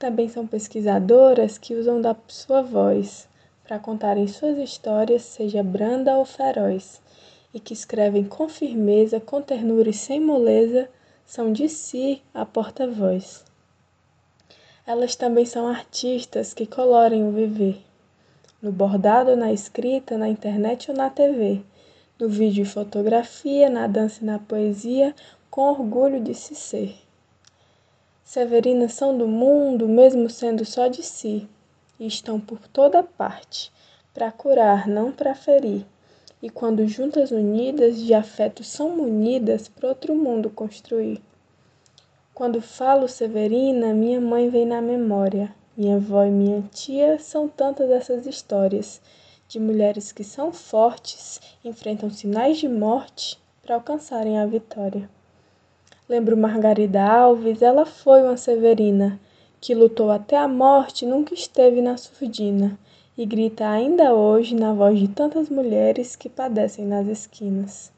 Também 0.00 0.30
são 0.30 0.46
pesquisadoras 0.46 1.58
que 1.58 1.74
usam 1.74 2.00
da 2.00 2.16
sua 2.26 2.62
voz 2.62 3.28
para 3.62 3.78
contarem 3.78 4.26
suas 4.26 4.56
histórias, 4.56 5.20
seja 5.20 5.62
branda 5.62 6.16
ou 6.16 6.24
feroz, 6.24 7.02
e 7.52 7.60
que 7.60 7.74
escrevem 7.74 8.24
com 8.24 8.48
firmeza, 8.48 9.20
com 9.20 9.42
ternura 9.42 9.90
e 9.90 9.92
sem 9.92 10.18
moleza, 10.18 10.88
são 11.26 11.52
de 11.52 11.68
si 11.68 12.22
a 12.32 12.46
porta-voz. 12.46 13.44
Elas 14.86 15.14
também 15.16 15.44
são 15.44 15.68
artistas 15.68 16.54
que 16.54 16.64
colorem 16.64 17.22
o 17.28 17.30
viver, 17.30 17.76
no 18.62 18.72
bordado, 18.72 19.36
na 19.36 19.52
escrita, 19.52 20.16
na 20.16 20.30
internet 20.30 20.90
ou 20.90 20.96
na 20.96 21.10
TV, 21.10 21.60
no 22.18 22.26
vídeo 22.26 22.62
e 22.62 22.66
fotografia, 22.66 23.68
na 23.68 23.86
dança 23.86 24.20
e 24.22 24.24
na 24.24 24.38
poesia, 24.38 25.14
com 25.50 25.60
orgulho 25.60 26.22
de 26.22 26.34
se 26.34 26.54
ser. 26.54 27.09
Severinas 28.32 28.92
são 28.92 29.18
do 29.18 29.26
mundo, 29.26 29.88
mesmo 29.88 30.30
sendo 30.30 30.64
só 30.64 30.86
de 30.86 31.02
si, 31.02 31.48
e 31.98 32.06
estão 32.06 32.38
por 32.38 32.60
toda 32.68 33.02
parte, 33.02 33.72
para 34.14 34.30
curar, 34.30 34.86
não 34.86 35.10
para 35.10 35.34
ferir. 35.34 35.84
E 36.40 36.48
quando 36.48 36.86
juntas 36.86 37.32
unidas 37.32 38.00
de 38.00 38.14
afeto 38.14 38.62
são 38.62 38.90
munidas 38.90 39.66
para 39.66 39.88
outro 39.88 40.14
mundo 40.14 40.48
construir. 40.48 41.20
Quando 42.32 42.62
falo 42.62 43.08
Severina, 43.08 43.92
minha 43.92 44.20
mãe 44.20 44.48
vem 44.48 44.64
na 44.64 44.80
memória. 44.80 45.52
Minha 45.76 45.96
avó 45.96 46.22
e 46.22 46.30
minha 46.30 46.62
tia 46.70 47.18
são 47.18 47.48
tantas 47.48 47.90
essas 47.90 48.28
histórias 48.28 49.02
de 49.48 49.58
mulheres 49.58 50.12
que 50.12 50.22
são 50.22 50.52
fortes, 50.52 51.40
enfrentam 51.64 52.08
sinais 52.08 52.58
de 52.58 52.68
morte 52.68 53.36
para 53.60 53.74
alcançarem 53.74 54.38
a 54.38 54.46
vitória. 54.46 55.10
Lembro 56.10 56.36
Margarida 56.36 57.00
Alves, 57.00 57.62
ela 57.62 57.86
foi 57.86 58.24
uma 58.24 58.36
severina, 58.36 59.16
que 59.60 59.76
lutou 59.76 60.10
até 60.10 60.36
a 60.36 60.48
morte 60.48 61.06
nunca 61.06 61.32
esteve 61.32 61.80
na 61.80 61.96
surdina, 61.96 62.76
e 63.16 63.24
grita 63.24 63.68
ainda 63.68 64.12
hoje 64.12 64.56
na 64.56 64.74
voz 64.74 64.98
de 64.98 65.06
tantas 65.06 65.48
mulheres 65.48 66.16
que 66.16 66.28
padecem 66.28 66.84
nas 66.84 67.06
esquinas. 67.06 67.92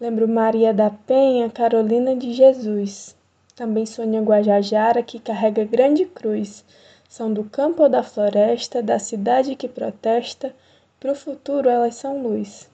Lembro 0.00 0.26
Maria 0.26 0.74
da 0.74 0.90
Penha, 0.90 1.48
Carolina 1.48 2.16
de 2.16 2.32
Jesus, 2.32 3.14
Também 3.54 3.86
sonha 3.86 4.20
Guajajara, 4.20 5.00
que 5.00 5.20
carrega 5.20 5.62
grande 5.62 6.04
cruz. 6.04 6.64
São 7.08 7.32
do 7.32 7.44
campo 7.44 7.84
ou 7.84 7.88
da 7.88 8.02
floresta, 8.02 8.82
da 8.82 8.98
cidade 8.98 9.54
que 9.54 9.68
protesta, 9.68 10.52
pro 10.98 11.14
futuro 11.14 11.68
elas 11.68 11.94
são 11.94 12.20
luz. 12.20 12.68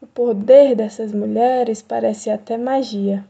O 0.00 0.06
poder 0.08 0.74
dessas 0.74 1.12
mulheres 1.12 1.80
parece 1.80 2.28
até 2.28 2.58
magia, 2.58 3.24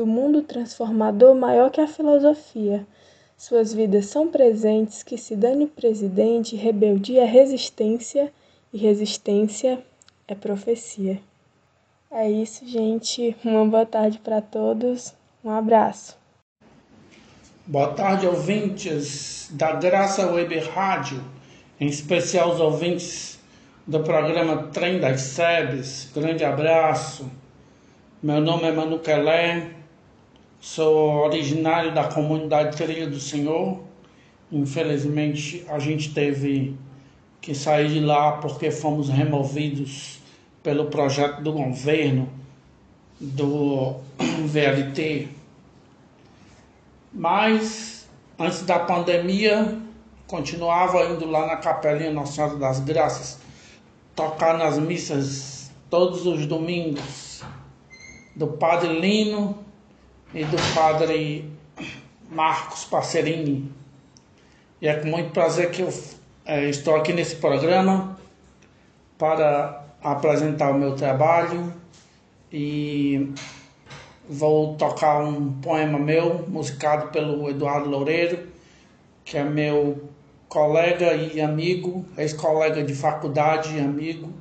do 0.00 0.06
mundo 0.06 0.40
transformador 0.40 1.34
maior 1.34 1.70
que 1.70 1.78
a 1.78 1.86
filosofia. 1.86 2.86
Suas 3.36 3.74
vidas 3.74 4.06
são 4.06 4.28
presentes 4.28 5.02
que 5.02 5.18
se 5.18 5.36
dane 5.36 5.66
presidente, 5.66 6.56
rebeldia 6.56 7.26
resistência 7.26 8.32
e 8.72 8.78
resistência 8.78 9.78
é 10.26 10.34
profecia. 10.34 11.20
É 12.10 12.30
isso, 12.30 12.66
gente. 12.66 13.36
Uma 13.44 13.66
boa 13.66 13.84
tarde 13.84 14.18
para 14.18 14.40
todos. 14.40 15.12
Um 15.44 15.50
abraço. 15.50 16.16
Boa 17.66 17.92
tarde, 17.92 18.26
ouvintes 18.26 19.50
da 19.52 19.72
Graça 19.72 20.32
Web 20.32 20.60
Rádio, 20.60 21.22
em 21.78 21.88
especial 21.88 22.54
os 22.54 22.58
ouvintes 22.58 23.38
do 23.86 24.00
programa 24.00 24.68
Trem 24.72 24.98
das 24.98 25.20
Sebes. 25.20 26.10
Grande 26.14 26.42
abraço. 26.42 27.30
Meu 28.22 28.40
nome 28.40 28.64
é 28.64 28.72
Manu 28.72 28.98
Kelé, 28.98 29.79
sou 30.60 31.24
originário 31.24 31.94
da 31.94 32.04
comunidade 32.04 32.76
Trilha 32.76 33.08
do 33.08 33.18
Senhor. 33.18 33.80
Infelizmente, 34.52 35.64
a 35.68 35.78
gente 35.78 36.12
teve 36.12 36.76
que 37.40 37.54
sair 37.54 37.88
de 37.88 38.00
lá 38.00 38.32
porque 38.32 38.70
fomos 38.70 39.08
removidos 39.08 40.20
pelo 40.62 40.86
projeto 40.86 41.40
do 41.42 41.52
governo 41.52 42.28
do 43.18 43.96
VLT. 44.46 45.28
Mas 47.12 48.08
antes 48.38 48.62
da 48.62 48.78
pandemia, 48.78 49.78
continuava 50.26 51.06
indo 51.06 51.26
lá 51.26 51.46
na 51.46 51.56
Capelinha 51.56 52.12
Nossa 52.12 52.32
Senhora 52.32 52.56
das 52.56 52.80
Graças, 52.80 53.40
tocar 54.14 54.58
nas 54.58 54.78
missas 54.78 55.70
todos 55.88 56.26
os 56.26 56.46
domingos 56.46 57.42
do 58.36 58.46
Padre 58.46 59.00
Lino 59.00 59.69
e 60.34 60.44
do 60.44 60.56
Padre 60.74 61.50
Marcos 62.30 62.84
Passerini. 62.84 63.70
E 64.80 64.88
é 64.88 64.94
com 64.94 65.08
muito 65.08 65.30
prazer 65.30 65.70
que 65.70 65.82
eu 65.82 65.92
é, 66.44 66.68
estou 66.68 66.96
aqui 66.96 67.12
nesse 67.12 67.36
programa 67.36 68.18
para 69.18 69.84
apresentar 70.02 70.70
o 70.70 70.78
meu 70.78 70.94
trabalho 70.94 71.72
e 72.52 73.32
vou 74.28 74.74
tocar 74.76 75.22
um 75.22 75.52
poema 75.60 75.98
meu, 75.98 76.46
musicado 76.48 77.08
pelo 77.08 77.50
Eduardo 77.50 77.90
Loureiro, 77.90 78.48
que 79.24 79.36
é 79.36 79.44
meu 79.44 80.08
colega 80.48 81.14
e 81.14 81.40
amigo, 81.40 82.04
ex-colega 82.16 82.82
de 82.82 82.94
faculdade 82.94 83.76
e 83.76 83.80
amigo, 83.80 84.32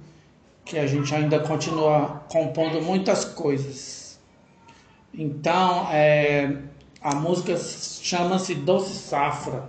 que 0.64 0.78
a 0.78 0.88
gente 0.88 1.14
ainda 1.14 1.40
continua 1.40 2.24
compondo 2.30 2.82
muitas 2.82 3.26
coisas. 3.26 3.99
Então, 5.14 5.88
é, 5.92 6.54
a 7.02 7.16
música 7.16 7.58
chama-se 7.58 8.56
Doce 8.56 8.94
Safra. 8.94 9.64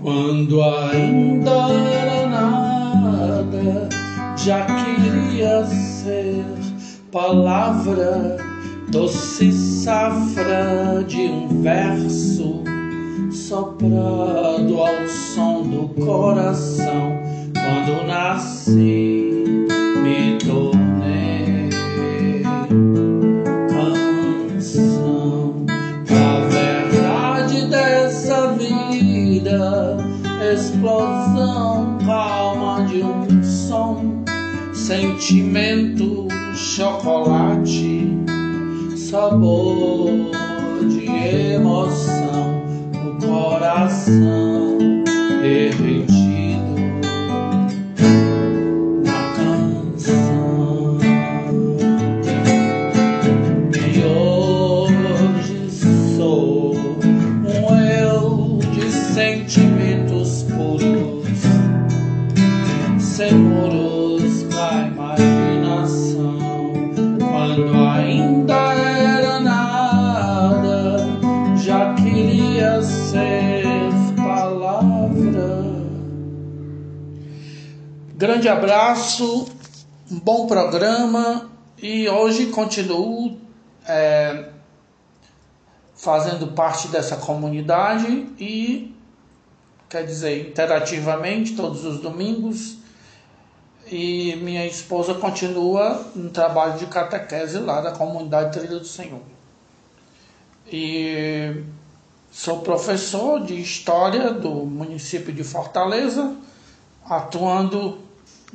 Quando 0.00 0.62
ainda 0.62 1.50
era 1.50 2.26
nada, 2.26 3.88
já 4.36 4.64
queria 4.64 5.64
ser 5.66 6.44
palavra, 7.10 8.36
doce 8.88 9.50
safra 9.52 11.02
de 11.08 11.22
um 11.22 11.62
verso 11.62 12.62
soprado 13.30 14.80
ao 14.80 15.08
som 15.08 15.62
do 15.62 15.88
coração. 16.04 17.20
Quando 17.54 18.06
nasci, 18.06 19.05
sentimento, 34.86 36.28
chocolate, 36.54 38.06
sabor 38.96 40.30
de 40.88 41.06
emoção, 41.54 42.62
o 42.94 43.26
coração 43.26 44.45
Grande 78.46 78.60
abraço, 78.60 79.48
um 80.08 80.20
bom 80.20 80.46
programa 80.46 81.50
e 81.82 82.08
hoje 82.08 82.46
continuo 82.46 83.36
é, 83.84 84.50
fazendo 85.96 86.46
parte 86.52 86.86
dessa 86.86 87.16
comunidade 87.16 88.06
e 88.38 88.94
quer 89.88 90.04
dizer, 90.04 90.48
interativamente 90.48 91.56
todos 91.56 91.84
os 91.84 91.98
domingos. 91.98 92.76
E 93.90 94.36
minha 94.36 94.64
esposa 94.64 95.14
continua 95.14 96.06
no 96.14 96.30
trabalho 96.30 96.78
de 96.78 96.86
catequese 96.86 97.58
lá 97.58 97.80
da 97.80 97.90
comunidade 97.90 98.56
Trilha 98.56 98.78
do 98.78 98.86
Senhor. 98.86 99.22
E 100.70 101.64
sou 102.30 102.60
professor 102.60 103.44
de 103.44 103.60
História 103.60 104.32
do 104.32 104.50
município 104.50 105.32
de 105.32 105.42
Fortaleza, 105.42 106.32
atuando 107.04 108.05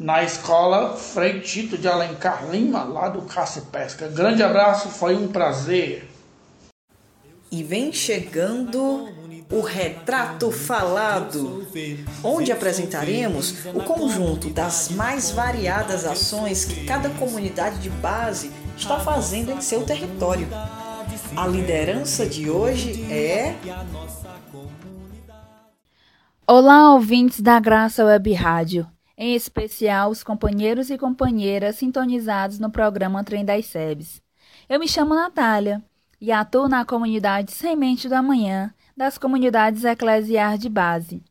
na 0.02 0.24
escola 0.24 0.96
Frei 0.96 1.42
Tito 1.42 1.78
de 1.78 1.88
Alencar 1.88 2.50
Lima, 2.50 2.84
lá 2.84 3.08
do 3.08 3.22
Caça 3.22 3.60
e 3.60 3.62
Pesca. 3.62 4.08
Grande 4.08 4.42
abraço, 4.42 4.90
foi 4.90 5.16
um 5.16 5.28
prazer. 5.28 6.10
E 7.52 7.62
vem 7.62 7.94
chegando 7.94 9.08
o 9.52 9.62
Retrato 9.62 10.50
Falado, 10.50 11.68
onde 12.24 12.52
apresentaremos 12.52 13.64
o 13.76 13.84
conjunto 13.84 14.50
das 14.50 14.90
mais 14.90 15.30
variadas 15.30 16.04
ações 16.04 16.66
que 16.66 16.84
cada 16.86 17.12
comunidade 17.12 17.78
de 17.78 17.90
base 17.92 18.52
está 18.76 19.00
fazendo 19.00 19.52
em 19.52 19.62
seu 19.62 19.84
território. 19.84 20.48
A 21.38 21.46
liderança 21.46 22.26
de 22.26 22.50
hoje 22.50 23.06
é. 23.12 23.56
Olá, 26.48 26.92
ouvintes 26.92 27.40
da 27.40 27.60
Graça 27.60 28.04
Web 28.04 28.34
Rádio, 28.34 28.88
em 29.18 29.36
especial 29.36 30.10
os 30.10 30.24
companheiros 30.24 30.90
e 30.90 30.98
companheiras 30.98 31.76
sintonizados 31.76 32.60
no 32.60 32.70
programa 32.70 33.24
Trem 33.24 33.46
das 33.46 33.66
Sebes. 33.66 34.22
Eu 34.70 34.80
me 34.80 34.88
chamo 34.88 35.16
Natália 35.16 35.84
e 36.20 36.32
atuo 36.32 36.68
na 36.68 36.86
comunidade 36.86 37.52
Semente 37.52 38.08
da 38.08 38.22
Manhã 38.22 38.74
das 38.96 39.18
comunidades 39.18 39.84
eclesiais 39.84 40.60
de 40.60 40.70
base. 40.70 41.22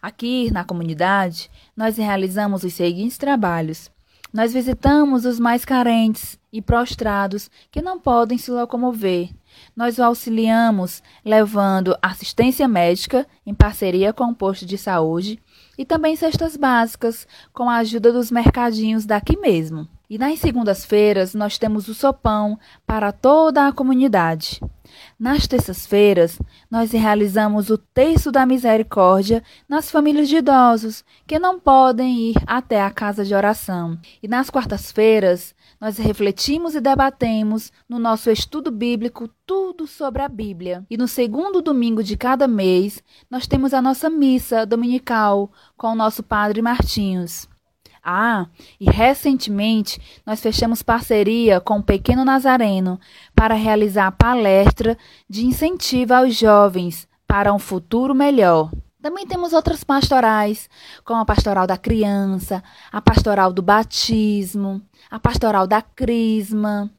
Aqui 0.00 0.50
na 0.50 0.64
comunidade, 0.64 1.50
nós 1.76 1.98
realizamos 1.98 2.64
os 2.64 2.72
seguintes 2.72 3.18
trabalhos. 3.18 3.90
Nós 4.32 4.52
visitamos 4.52 5.24
os 5.24 5.38
mais 5.38 5.64
carentes 5.64 6.38
e 6.52 6.62
prostrados 6.62 7.50
que 7.70 7.82
não 7.82 7.98
podem 7.98 8.38
se 8.38 8.50
locomover. 8.50 9.30
Nós 9.74 9.98
o 9.98 10.02
auxiliamos 10.02 11.02
levando 11.24 11.96
assistência 12.02 12.66
médica 12.66 13.26
em 13.46 13.54
parceria 13.54 14.12
com 14.12 14.24
o 14.24 14.34
posto 14.34 14.66
de 14.66 14.76
saúde 14.76 15.40
e 15.78 15.84
também 15.84 16.16
cestas 16.16 16.56
básicas 16.56 17.26
com 17.52 17.70
a 17.70 17.76
ajuda 17.76 18.12
dos 18.12 18.30
mercadinhos 18.30 19.06
daqui 19.06 19.36
mesmo. 19.36 19.88
E 20.10 20.18
nas 20.18 20.40
segundas-feiras 20.40 21.34
nós 21.34 21.56
temos 21.56 21.86
o 21.86 21.94
sopão 21.94 22.58
para 22.84 23.12
toda 23.12 23.68
a 23.68 23.72
comunidade. 23.72 24.60
Nas 25.16 25.46
terças-feiras, 25.46 26.36
nós 26.68 26.90
realizamos 26.90 27.70
o 27.70 27.78
Terço 27.78 28.32
da 28.32 28.44
Misericórdia 28.44 29.40
nas 29.68 29.88
famílias 29.88 30.28
de 30.28 30.38
idosos 30.38 31.04
que 31.28 31.38
não 31.38 31.60
podem 31.60 32.30
ir 32.30 32.36
até 32.44 32.82
a 32.82 32.90
casa 32.90 33.24
de 33.24 33.34
oração. 33.34 33.96
E 34.20 34.26
nas 34.26 34.50
quartas-feiras, 34.50 35.54
nós 35.80 35.96
refletimos 35.96 36.74
e 36.74 36.80
debatemos 36.80 37.72
no 37.88 37.98
nosso 37.98 38.30
estudo 38.30 38.70
bíblico 38.70 39.28
tudo 39.46 39.86
sobre 39.86 40.20
a 40.20 40.28
Bíblia. 40.28 40.84
E 40.90 40.96
no 40.96 41.08
segundo 41.08 41.62
domingo 41.62 42.02
de 42.02 42.16
cada 42.16 42.46
mês, 42.46 43.02
nós 43.30 43.46
temos 43.46 43.72
a 43.72 43.80
nossa 43.80 44.10
missa 44.10 44.66
dominical 44.66 45.50
com 45.76 45.92
o 45.92 45.94
nosso 45.94 46.22
Padre 46.22 46.60
Martinhos. 46.60 47.48
Ah, 48.02 48.46
e 48.78 48.90
recentemente 48.90 50.00
nós 50.24 50.40
fechamos 50.40 50.82
parceria 50.82 51.60
com 51.60 51.78
o 51.78 51.82
Pequeno 51.82 52.24
Nazareno 52.24 52.98
para 53.34 53.54
realizar 53.54 54.12
palestra 54.12 54.96
de 55.28 55.44
incentivo 55.46 56.14
aos 56.14 56.34
jovens 56.34 57.06
para 57.26 57.52
um 57.52 57.58
futuro 57.58 58.14
melhor. 58.14 58.70
Também 59.02 59.26
temos 59.26 59.52
outras 59.52 59.82
pastorais, 59.82 60.68
como 61.04 61.20
a 61.20 61.24
pastoral 61.24 61.66
da 61.66 61.78
criança, 61.78 62.62
a 62.92 63.00
pastoral 63.00 63.52
do 63.52 63.62
batismo, 63.62 64.82
a 65.10 65.18
pastoral 65.18 65.66
da 65.66 65.80
crisma. 65.80 66.90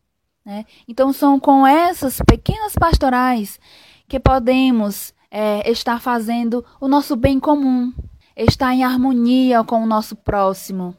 Né? 0.44 0.66
Então, 0.88 1.14
são 1.14 1.40
com 1.40 1.66
essas 1.66 2.20
pequenas 2.26 2.74
pastorais 2.74 3.60
que 4.08 4.20
podemos 4.20 5.14
é, 5.30 5.70
estar 5.70 6.02
fazendo 6.02 6.66
o 6.80 6.88
nosso 6.88 7.16
bem 7.16 7.40
comum 7.40 7.94
estar 8.36 8.74
em 8.74 8.84
harmonia 8.84 9.64
com 9.64 9.84
o 9.84 9.88
nosso 9.88 10.16
próximo, 10.16 10.96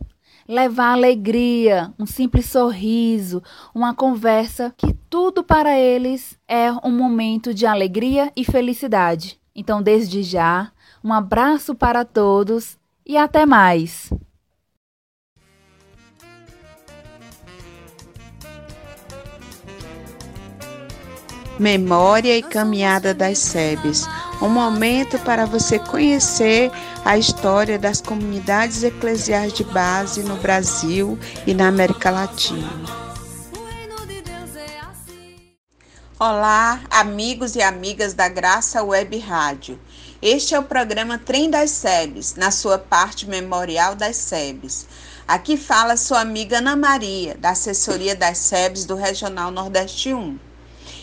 levar 0.46 0.92
alegria, 0.92 1.92
um 1.98 2.06
simples 2.06 2.46
sorriso, 2.46 3.42
uma 3.74 3.94
conversa, 3.94 4.72
que 4.76 4.92
tudo 5.08 5.42
para 5.42 5.78
eles 5.78 6.38
é 6.46 6.70
um 6.84 6.90
momento 6.90 7.54
de 7.54 7.66
alegria 7.66 8.32
e 8.36 8.44
felicidade. 8.44 9.40
Então, 9.54 9.82
desde 9.82 10.22
já, 10.22 10.72
um 11.02 11.12
abraço 11.12 11.74
para 11.74 12.04
todos 12.04 12.78
e 13.04 13.16
até 13.16 13.44
mais! 13.44 14.10
Memória 21.58 22.36
e 22.36 22.42
Caminhada 22.42 23.14
das 23.14 23.38
SEBs 23.38 24.08
um 24.42 24.48
momento 24.48 25.18
para 25.20 25.46
você 25.46 25.78
conhecer 25.78 26.72
a 27.04 27.16
história 27.16 27.78
das 27.78 28.00
comunidades 28.00 28.82
eclesiais 28.82 29.52
de 29.52 29.62
base 29.62 30.24
no 30.24 30.36
Brasil 30.36 31.16
e 31.46 31.54
na 31.54 31.68
América 31.68 32.10
Latina. 32.10 32.68
Olá, 36.18 36.80
amigos 36.90 37.54
e 37.54 37.62
amigas 37.62 38.14
da 38.14 38.28
Graça 38.28 38.82
Web 38.82 39.16
Rádio. 39.18 39.78
Este 40.22 40.54
é 40.54 40.58
o 40.60 40.62
programa 40.62 41.18
Trem 41.18 41.50
das 41.50 41.72
SEBs, 41.72 42.36
na 42.36 42.52
sua 42.52 42.78
parte 42.78 43.28
memorial 43.28 43.96
das 43.96 44.14
SEBs. 44.18 44.86
Aqui 45.26 45.56
fala 45.56 45.96
sua 45.96 46.20
amiga 46.20 46.58
Ana 46.58 46.76
Maria, 46.76 47.34
da 47.34 47.50
assessoria 47.50 48.14
das 48.14 48.38
SEBs 48.38 48.84
do 48.84 48.94
Regional 48.94 49.50
Nordeste 49.50 50.14
1. 50.14 50.38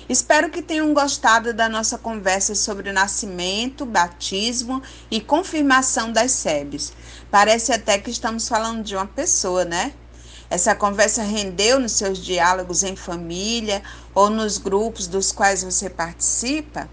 Espero 0.07 0.49
que 0.49 0.61
tenham 0.61 0.93
gostado 0.93 1.53
da 1.53 1.67
nossa 1.67 1.97
conversa 1.97 2.55
sobre 2.55 2.91
o 2.91 2.93
nascimento, 2.93 3.85
batismo 3.85 4.81
e 5.11 5.19
confirmação 5.19 6.13
das 6.13 6.31
SEBs. 6.31 6.93
Parece 7.29 7.73
até 7.73 7.97
que 7.97 8.09
estamos 8.09 8.47
falando 8.47 8.81
de 8.81 8.95
uma 8.95 9.05
pessoa, 9.05 9.65
né? 9.65 9.91
Essa 10.49 10.73
conversa 10.73 11.23
rendeu 11.23 11.77
nos 11.77 11.91
seus 11.91 12.19
diálogos 12.19 12.83
em 12.83 12.95
família 12.95 13.83
ou 14.15 14.29
nos 14.29 14.57
grupos 14.57 15.07
dos 15.07 15.29
quais 15.33 15.61
você 15.61 15.89
participa? 15.89 16.89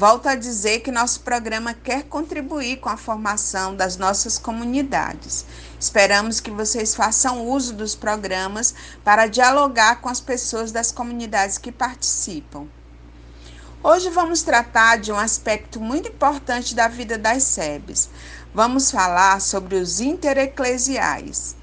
Volto 0.00 0.30
a 0.30 0.34
dizer 0.34 0.80
que 0.80 0.90
nosso 0.90 1.20
programa 1.20 1.74
quer 1.74 2.04
contribuir 2.04 2.78
com 2.78 2.88
a 2.88 2.96
formação 2.96 3.76
das 3.76 3.98
nossas 3.98 4.38
comunidades. 4.38 5.44
Esperamos 5.78 6.40
que 6.40 6.50
vocês 6.50 6.94
façam 6.94 7.46
uso 7.46 7.74
dos 7.74 7.94
programas 7.94 8.74
para 9.04 9.26
dialogar 9.26 10.00
com 10.00 10.08
as 10.08 10.18
pessoas 10.18 10.72
das 10.72 10.90
comunidades 10.90 11.58
que 11.58 11.70
participam. 11.70 12.66
Hoje 13.84 14.08
vamos 14.08 14.40
tratar 14.40 14.96
de 14.96 15.12
um 15.12 15.18
aspecto 15.18 15.78
muito 15.78 16.08
importante 16.08 16.74
da 16.74 16.88
vida 16.88 17.18
das 17.18 17.42
SEBs. 17.42 18.08
Vamos 18.54 18.90
falar 18.90 19.38
sobre 19.38 19.76
os 19.76 20.00
intereclesiais. 20.00 21.56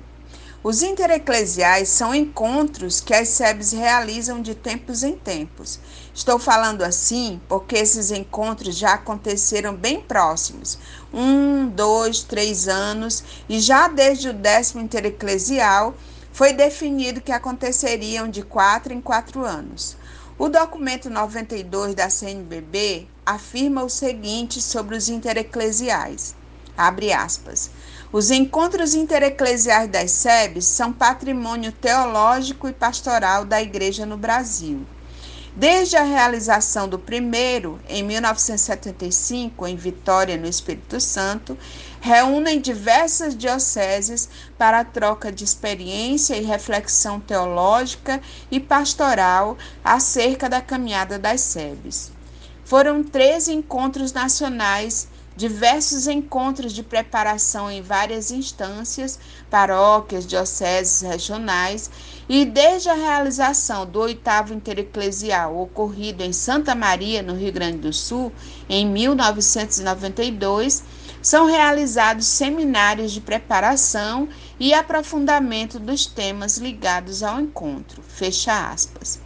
Os 0.63 0.81
intereclesiais 0.83 1.87
são 1.87 2.13
encontros 2.13 2.99
que 2.99 3.13
as 3.13 3.29
SEBs 3.29 3.71
realizam 3.71 4.41
de 4.41 4.53
tempos 4.53 5.01
em 5.01 5.15
tempos. 5.15 5.79
Estou 6.17 6.39
falando 6.39 6.81
assim 6.81 7.39
porque 7.47 7.75
esses 7.75 8.09
encontros 8.09 8.75
já 8.75 8.93
aconteceram 8.93 9.75
bem 9.75 10.01
próximos 10.01 10.79
um, 11.13 11.67
dois, 11.67 12.23
três 12.23 12.67
anos 12.67 13.23
e 13.47 13.59
já 13.59 13.87
desde 13.87 14.29
o 14.29 14.33
décimo 14.33 14.81
intereclesial 14.81 15.93
foi 16.33 16.53
definido 16.53 17.21
que 17.21 17.31
aconteceriam 17.31 18.27
de 18.27 18.41
quatro 18.41 18.91
em 18.91 18.99
quatro 18.99 19.45
anos. 19.45 19.95
O 20.39 20.49
documento 20.49 21.07
92 21.07 21.93
da 21.93 22.09
CNBB 22.09 23.07
afirma 23.23 23.83
o 23.83 23.89
seguinte 23.89 24.59
sobre 24.59 24.97
os 24.97 25.09
intereclesiais. 25.09 26.33
Abre 26.75 27.13
aspas. 27.13 27.69
Os 28.11 28.31
encontros 28.31 28.95
intereclesiais 28.95 29.87
das 29.87 30.09
SEBs 30.09 30.65
são 30.65 30.91
patrimônio 30.91 31.71
teológico 31.71 32.67
e 32.67 32.73
pastoral 32.73 33.45
da 33.45 33.61
Igreja 33.61 34.03
no 34.03 34.17
Brasil. 34.17 34.83
Desde 35.59 35.97
a 35.97 36.03
realização 36.03 36.87
do 36.87 36.99
primeiro, 36.99 37.79
em 37.89 38.03
1975, 38.03 39.65
em 39.65 39.75
Vitória, 39.75 40.37
no 40.37 40.45
Espírito 40.45 40.99
Santo, 41.01 41.57
reúnem 41.99 42.61
diversas 42.61 43.35
dioceses 43.35 44.29
para 44.55 44.81
a 44.81 44.85
troca 44.85 45.31
de 45.31 45.43
experiência 45.43 46.35
e 46.35 46.45
reflexão 46.45 47.19
teológica 47.19 48.21
e 48.51 48.59
pastoral 48.59 49.57
acerca 49.83 50.47
da 50.47 50.61
caminhada 50.61 51.17
das 51.17 51.41
SEBs. 51.41 52.11
Foram 52.63 53.03
13 53.03 53.51
encontros 53.51 54.13
nacionais 54.13 55.07
diversos 55.37 56.07
encontros 56.07 56.73
de 56.73 56.81
preparação 56.81 57.69
em 57.69 57.79
várias 57.79 58.31
instâncias, 58.31 59.19
paróquias, 59.51 60.25
dioceses 60.25 61.01
regionais, 61.01 61.91
e 62.27 62.43
desde 62.43 62.89
a 62.89 62.95
realização 62.95 63.85
do 63.85 63.99
oitavo 63.99 64.51
intereclesial 64.51 65.55
ocorrido 65.55 66.23
em 66.23 66.33
Santa 66.33 66.73
Maria, 66.73 67.21
no 67.21 67.35
Rio 67.35 67.53
Grande 67.53 67.77
do 67.77 67.93
Sul, 67.93 68.33
em 68.67 68.87
1992, 68.87 70.83
são 71.21 71.45
realizados 71.45 72.25
seminários 72.25 73.11
de 73.11 73.21
preparação 73.21 74.27
e 74.59 74.73
aprofundamento 74.73 75.77
dos 75.77 76.07
temas 76.07 76.57
ligados 76.57 77.21
ao 77.21 77.39
encontro. 77.39 78.01
Fecha 78.01 78.71
aspas. 78.71 79.19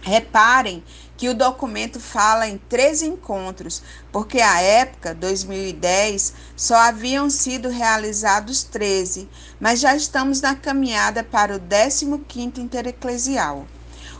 Reparem 0.00 0.82
que 1.16 1.28
o 1.28 1.34
documento 1.34 1.98
fala 1.98 2.46
em 2.46 2.58
três 2.58 3.02
encontros, 3.02 3.82
porque 4.12 4.40
à 4.40 4.60
época, 4.60 5.14
2010, 5.14 6.34
só 6.54 6.76
haviam 6.76 7.30
sido 7.30 7.68
realizados 7.68 8.62
13, 8.62 9.28
mas 9.58 9.80
já 9.80 9.96
estamos 9.96 10.40
na 10.40 10.54
caminhada 10.54 11.24
para 11.24 11.56
o 11.56 11.60
15º 11.60 12.58
Intereclesial. 12.58 13.66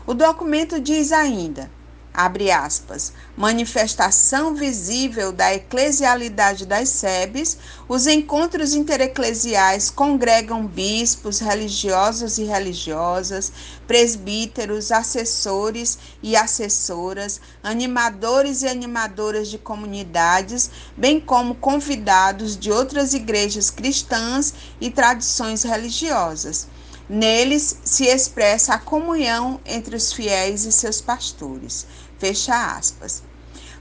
O 0.05 0.13
documento 0.13 0.79
diz 0.79 1.11
ainda: 1.11 1.69
abre 2.17 2.49
aspas, 2.49 3.13
manifestação 3.37 4.55
visível 4.55 5.31
da 5.31 5.53
eclesialidade 5.53 6.65
das 6.65 6.89
SEBs, 6.89 7.59
os 7.87 8.07
encontros 8.07 8.73
intereclesiais 8.73 9.91
congregam 9.91 10.65
bispos, 10.65 11.37
religiosos 11.37 12.39
e 12.39 12.43
religiosas, 12.43 13.51
presbíteros, 13.85 14.91
assessores 14.91 15.99
e 16.23 16.35
assessoras, 16.35 17.39
animadores 17.61 18.63
e 18.63 18.67
animadoras 18.67 19.47
de 19.47 19.59
comunidades, 19.59 20.71
bem 20.97 21.19
como 21.19 21.53
convidados 21.53 22.57
de 22.57 22.71
outras 22.71 23.13
igrejas 23.13 23.69
cristãs 23.69 24.55
e 24.81 24.89
tradições 24.89 25.61
religiosas. 25.61 26.67
Neles 27.09 27.77
se 27.85 28.05
expressa 28.05 28.73
a 28.73 28.77
comunhão 28.77 29.61
entre 29.65 29.95
os 29.95 30.11
fiéis 30.11 30.65
e 30.65 30.73
seus 30.73 30.99
pastores. 30.99 31.87
Fecha 32.19 32.75
aspas. 32.75 33.23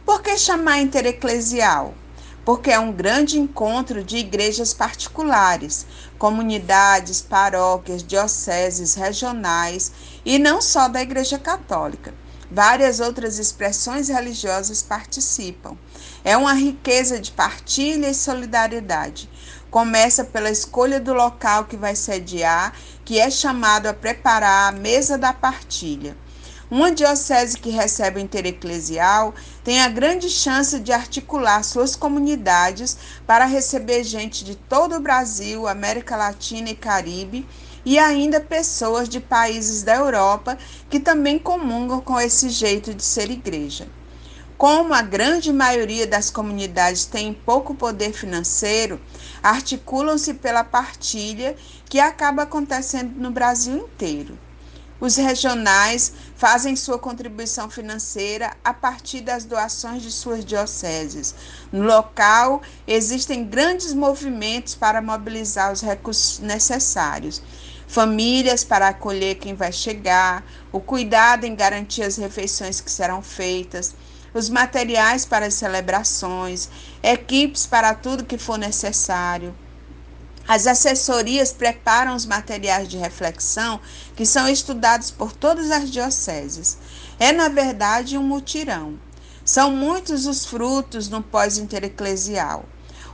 Por 0.04 0.22
que 0.22 0.36
chamar 0.36 0.80
intereclesial? 0.80 1.94
Porque 2.44 2.70
é 2.70 2.78
um 2.78 2.92
grande 2.92 3.38
encontro 3.38 4.04
de 4.04 4.18
igrejas 4.18 4.72
particulares, 4.72 5.86
comunidades, 6.18 7.20
paróquias, 7.20 8.02
dioceses 8.02 8.94
regionais 8.94 9.90
e 10.24 10.38
não 10.38 10.62
só 10.62 10.86
da 10.86 11.02
Igreja 11.02 11.38
Católica. 11.38 12.14
Várias 12.48 13.00
outras 13.00 13.40
expressões 13.40 14.08
religiosas 14.08 14.80
participam. 14.80 15.76
É 16.22 16.36
uma 16.36 16.52
riqueza 16.52 17.18
de 17.18 17.32
partilha 17.32 18.08
e 18.08 18.14
solidariedade 18.14 19.28
começa 19.76 20.24
pela 20.24 20.50
escolha 20.50 20.98
do 20.98 21.12
local 21.12 21.66
que 21.66 21.76
vai 21.76 21.94
sediar, 21.94 22.72
que 23.04 23.18
é 23.18 23.30
chamado 23.30 23.86
a 23.86 23.92
preparar 23.92 24.72
a 24.72 24.76
mesa 24.76 25.18
da 25.18 25.34
partilha. 25.34 26.16
Uma 26.68 26.90
diocese 26.90 27.58
que 27.58 27.70
recebe 27.70 28.18
o 28.18 28.22
intereclesial 28.22 29.32
tem 29.62 29.80
a 29.80 29.88
grande 29.88 30.28
chance 30.28 30.80
de 30.80 30.92
articular 30.92 31.62
suas 31.62 31.94
comunidades 31.94 32.98
para 33.24 33.44
receber 33.44 34.02
gente 34.02 34.44
de 34.44 34.56
todo 34.56 34.96
o 34.96 35.00
Brasil, 35.00 35.68
América 35.68 36.16
Latina 36.16 36.68
e 36.68 36.74
Caribe 36.74 37.46
e 37.84 38.00
ainda 38.00 38.40
pessoas 38.40 39.08
de 39.08 39.20
países 39.20 39.84
da 39.84 39.94
Europa 39.94 40.58
que 40.90 40.98
também 40.98 41.38
comungam 41.38 42.00
com 42.00 42.18
esse 42.18 42.48
jeito 42.48 42.92
de 42.92 43.04
ser 43.04 43.30
igreja. 43.30 43.86
Como 44.58 44.92
a 44.92 45.02
grande 45.02 45.52
maioria 45.52 46.04
das 46.04 46.30
comunidades 46.30 47.04
tem 47.04 47.32
pouco 47.32 47.76
poder 47.76 48.12
financeiro, 48.12 49.00
articulam-se 49.40 50.34
pela 50.34 50.64
partilha 50.64 51.54
que 51.88 52.00
acaba 52.00 52.42
acontecendo 52.42 53.12
no 53.20 53.30
Brasil 53.30 53.76
inteiro. 53.76 54.36
Os 54.98 55.16
regionais 55.16 56.12
fazem 56.36 56.74
sua 56.74 56.98
contribuição 56.98 57.68
financeira 57.68 58.56
a 58.64 58.72
partir 58.72 59.20
das 59.20 59.44
doações 59.44 60.02
de 60.02 60.10
suas 60.10 60.42
dioceses. 60.42 61.34
No 61.70 61.82
local, 61.82 62.62
existem 62.86 63.44
grandes 63.44 63.92
movimentos 63.92 64.74
para 64.74 65.02
mobilizar 65.02 65.70
os 65.70 65.82
recursos 65.82 66.38
necessários. 66.38 67.42
Famílias 67.86 68.64
para 68.64 68.88
acolher 68.88 69.36
quem 69.36 69.54
vai 69.54 69.70
chegar, 69.70 70.42
o 70.72 70.80
cuidado 70.80 71.44
em 71.44 71.54
garantir 71.54 72.02
as 72.02 72.16
refeições 72.16 72.80
que 72.80 72.90
serão 72.90 73.22
feitas, 73.22 73.94
os 74.32 74.48
materiais 74.48 75.26
para 75.26 75.46
as 75.46 75.54
celebrações, 75.54 76.70
equipes 77.02 77.66
para 77.66 77.94
tudo 77.94 78.24
que 78.24 78.38
for 78.38 78.58
necessário. 78.58 79.54
As 80.48 80.66
assessorias 80.66 81.52
preparam 81.52 82.14
os 82.14 82.24
materiais 82.24 82.86
de 82.86 82.96
reflexão 82.96 83.80
que 84.14 84.24
são 84.24 84.48
estudados 84.48 85.10
por 85.10 85.32
todas 85.32 85.72
as 85.72 85.90
dioceses. 85.90 86.78
É, 87.18 87.32
na 87.32 87.48
verdade, 87.48 88.16
um 88.16 88.22
mutirão. 88.22 88.98
São 89.44 89.72
muitos 89.72 90.26
os 90.26 90.46
frutos 90.46 91.08
no 91.08 91.22
pós-intereclesial. 91.22 92.64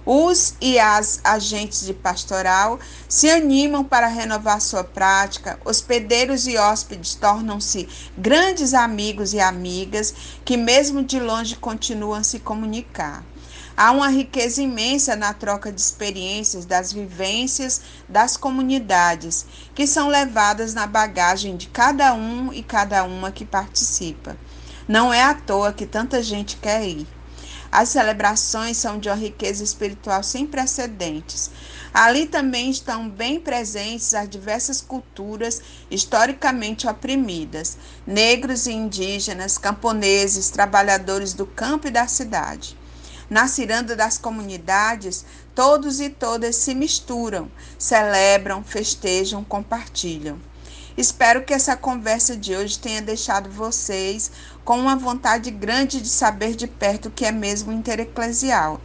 Os 0.05 0.55
e 0.61 0.79
as 0.81 1.21
agentes 1.23 1.87
de 1.87 1.95
pastoral 1.95 2.79
se 3.09 3.31
animam 3.31 3.85
para 3.85 4.09
renovar 4.09 4.61
sua 4.61 4.83
prática, 4.83 5.61
hospedeiros 5.65 6.47
e 6.49 6.59
hóspedes 6.59 7.15
tornam-se 7.15 7.89
grandes 8.19 8.75
amigos 8.75 9.33
e 9.33 9.41
amigas 9.41 10.13
que, 10.45 10.57
mesmo 10.57 11.05
de 11.05 11.21
longe, 11.21 11.55
continuam 11.55 12.19
a 12.19 12.25
se 12.25 12.41
comunicar. 12.41 13.25
Há 13.75 13.91
uma 13.91 14.09
riqueza 14.09 14.61
imensa 14.61 15.17
na 15.17 15.33
troca 15.33 15.73
de 15.73 15.81
experiências, 15.81 16.67
das 16.67 16.93
vivências 16.93 17.81
das 18.07 18.37
comunidades, 18.37 19.47
que 19.75 19.87
são 19.87 20.09
levadas 20.09 20.75
na 20.75 20.87
bagagem 20.87 21.57
de 21.57 21.69
cada 21.69 22.13
um 22.13 22.53
e 22.53 22.63
cada 22.63 23.03
uma 23.05 23.33
que 23.33 23.47
participa. 23.47 24.37
Não 24.87 25.13
é 25.13 25.23
à 25.23 25.33
toa 25.33 25.73
que 25.73 25.87
tanta 25.87 26.23
gente 26.23 26.57
quer 26.57 26.87
ir. 26.87 27.07
As 27.71 27.89
celebrações 27.89 28.77
são 28.77 28.99
de 28.99 29.09
uma 29.09 29.17
riqueza 29.17 29.65
espiritual 29.65 30.23
sem 30.23 30.47
precedentes. 30.47 31.51
Ali 31.95 32.27
também 32.27 32.69
estão 32.69 33.09
bem 33.09 33.41
presentes 33.41 34.13
as 34.13 34.29
diversas 34.29 34.83
culturas 34.83 35.63
historicamente 35.91 36.87
oprimidas: 36.87 37.79
negros 38.07 38.67
e 38.67 38.73
indígenas, 38.73 39.57
camponeses, 39.57 40.51
trabalhadores 40.51 41.33
do 41.33 41.47
campo 41.47 41.89
e 41.89 41.91
da 41.91 42.07
cidade. 42.07 42.77
Na 43.33 43.49
ciranda 43.49 43.97
das 43.97 44.19
comunidades, 44.19 45.25
todos 45.55 46.01
e 46.01 46.11
todas 46.11 46.55
se 46.55 46.75
misturam, 46.75 47.51
celebram, 47.79 48.63
festejam, 48.63 49.43
compartilham. 49.43 50.39
Espero 50.99 51.43
que 51.43 51.55
essa 51.55 51.75
conversa 51.75 52.37
de 52.37 52.55
hoje 52.55 52.79
tenha 52.79 53.01
deixado 53.01 53.49
vocês 53.49 54.31
com 54.67 54.79
uma 54.79 54.97
vontade 54.97 55.51
grande 55.51 56.03
de 56.03 56.11
saber 56.11 56.55
de 56.55 56.67
perto 56.67 57.07
o 57.09 57.11
que 57.11 57.25
é 57.25 57.33
mesmo 57.33 57.73
intereclesial. 57.73 58.79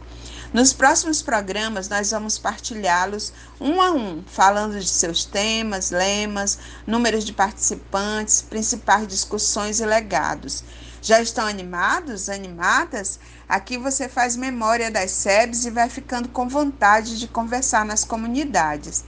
Nos 0.50 0.72
próximos 0.72 1.20
programas, 1.20 1.90
nós 1.90 2.10
vamos 2.10 2.38
partilhá-los 2.38 3.34
um 3.60 3.82
a 3.82 3.92
um, 3.92 4.24
falando 4.26 4.80
de 4.80 4.88
seus 4.88 5.26
temas, 5.26 5.90
lemas, 5.90 6.58
números 6.86 7.22
de 7.24 7.34
participantes, 7.34 8.40
principais 8.40 9.06
discussões 9.06 9.78
e 9.78 9.84
legados. 9.84 10.64
Já 11.02 11.20
estão 11.20 11.46
animados, 11.46 12.30
animadas? 12.30 13.20
Aqui 13.46 13.76
você 13.76 14.08
faz 14.08 14.36
memória 14.36 14.90
das 14.90 15.10
SEBs 15.10 15.66
e 15.66 15.70
vai 15.70 15.90
ficando 15.90 16.30
com 16.30 16.48
vontade 16.48 17.18
de 17.18 17.28
conversar 17.28 17.84
nas 17.84 18.02
comunidades. 18.02 19.04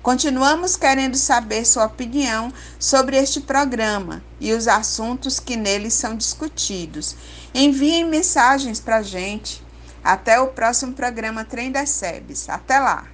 Continuamos 0.00 0.76
querendo 0.76 1.16
saber 1.16 1.64
sua 1.64 1.86
opinião 1.86 2.52
sobre 2.78 3.16
este 3.16 3.40
programa 3.40 4.22
e 4.38 4.52
os 4.52 4.68
assuntos 4.68 5.40
que 5.40 5.56
nele 5.56 5.90
são 5.90 6.14
discutidos. 6.14 7.16
Enviem 7.52 8.04
mensagens 8.04 8.78
para 8.78 8.98
a 8.98 9.02
gente. 9.02 9.63
Até 10.04 10.38
o 10.38 10.48
próximo 10.48 10.92
programa 10.92 11.44
Trem 11.44 11.72
das 11.72 11.88
Sebes. 11.88 12.46
Até 12.50 12.78
lá! 12.78 13.04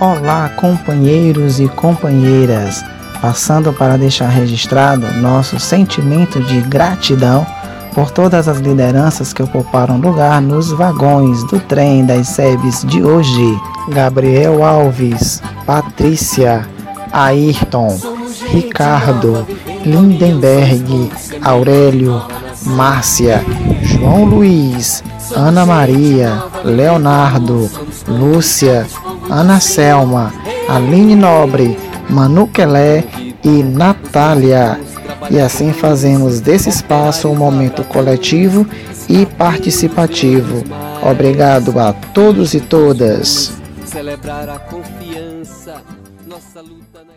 Olá, 0.00 0.48
companheiros 0.56 1.60
e 1.60 1.68
companheiras! 1.68 2.82
Passando 3.20 3.74
para 3.74 3.98
deixar 3.98 4.28
registrado 4.28 5.06
nosso 5.20 5.60
sentimento 5.60 6.42
de 6.42 6.62
gratidão 6.62 7.46
por 7.94 8.10
todas 8.10 8.48
as 8.48 8.56
lideranças 8.56 9.34
que 9.34 9.42
ocuparam 9.42 9.98
lugar 9.98 10.40
nos 10.40 10.72
vagões 10.72 11.44
do 11.48 11.60
trem 11.60 12.06
das 12.06 12.28
SEBs 12.28 12.86
de 12.86 13.02
hoje. 13.02 13.54
Gabriel 13.90 14.64
Alves, 14.64 15.42
Patrícia, 15.66 16.66
Ayrton, 17.12 18.00
Ricardo, 18.48 19.46
Lindenberg, 19.84 21.12
Aurélio, 21.42 22.22
Márcia, 22.64 23.44
João 24.00 24.24
Luiz, 24.24 25.04
Ana 25.36 25.64
Maria, 25.64 26.42
Leonardo, 26.64 27.70
Lúcia, 28.08 28.86
Ana 29.28 29.60
Selma, 29.60 30.32
Aline 30.68 31.14
Nobre, 31.14 31.78
Manu 32.08 32.48
Kelé 32.48 33.04
e 33.44 33.62
Natália. 33.62 34.80
E 35.30 35.38
assim 35.38 35.72
fazemos 35.72 36.40
desse 36.40 36.70
espaço 36.70 37.28
um 37.28 37.36
momento 37.36 37.84
coletivo 37.84 38.66
e 39.08 39.26
participativo. 39.26 40.64
Obrigado 41.02 41.78
a 41.78 41.92
todos 41.92 42.54
e 42.54 42.60
todas 42.60 43.60
celebrar 43.90 44.48
a 44.48 44.58
confiança, 44.60 45.82
nossa 46.24 46.60
luta 46.60 47.02
na... 47.04 47.12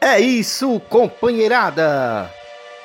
É 0.00 0.20
isso, 0.20 0.80
companheirada! 0.88 2.30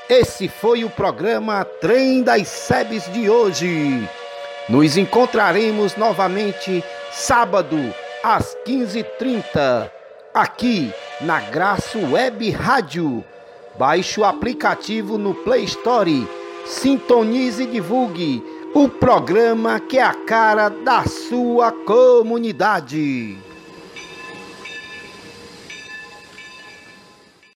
Esse 0.09 0.49
foi 0.49 0.83
o 0.83 0.89
programa 0.89 1.63
Trem 1.63 2.23
das 2.23 2.49
Sebes 2.49 3.09
de 3.13 3.29
hoje. 3.29 4.05
Nos 4.67 4.97
encontraremos 4.97 5.95
novamente 5.95 6.83
sábado 7.09 7.77
às 8.21 8.53
15h30, 8.67 9.89
aqui 10.33 10.91
na 11.21 11.39
Graça 11.39 11.97
Web 11.97 12.49
Rádio. 12.51 13.23
Baixe 13.79 14.19
o 14.19 14.25
aplicativo 14.25 15.17
no 15.17 15.33
Play 15.33 15.63
Store, 15.63 16.27
sintonize 16.65 17.63
e 17.63 17.67
divulgue 17.67 18.43
o 18.73 18.89
programa 18.89 19.79
que 19.79 19.97
é 19.97 20.03
a 20.03 20.13
cara 20.13 20.67
da 20.67 21.05
sua 21.05 21.71
comunidade. 21.71 23.37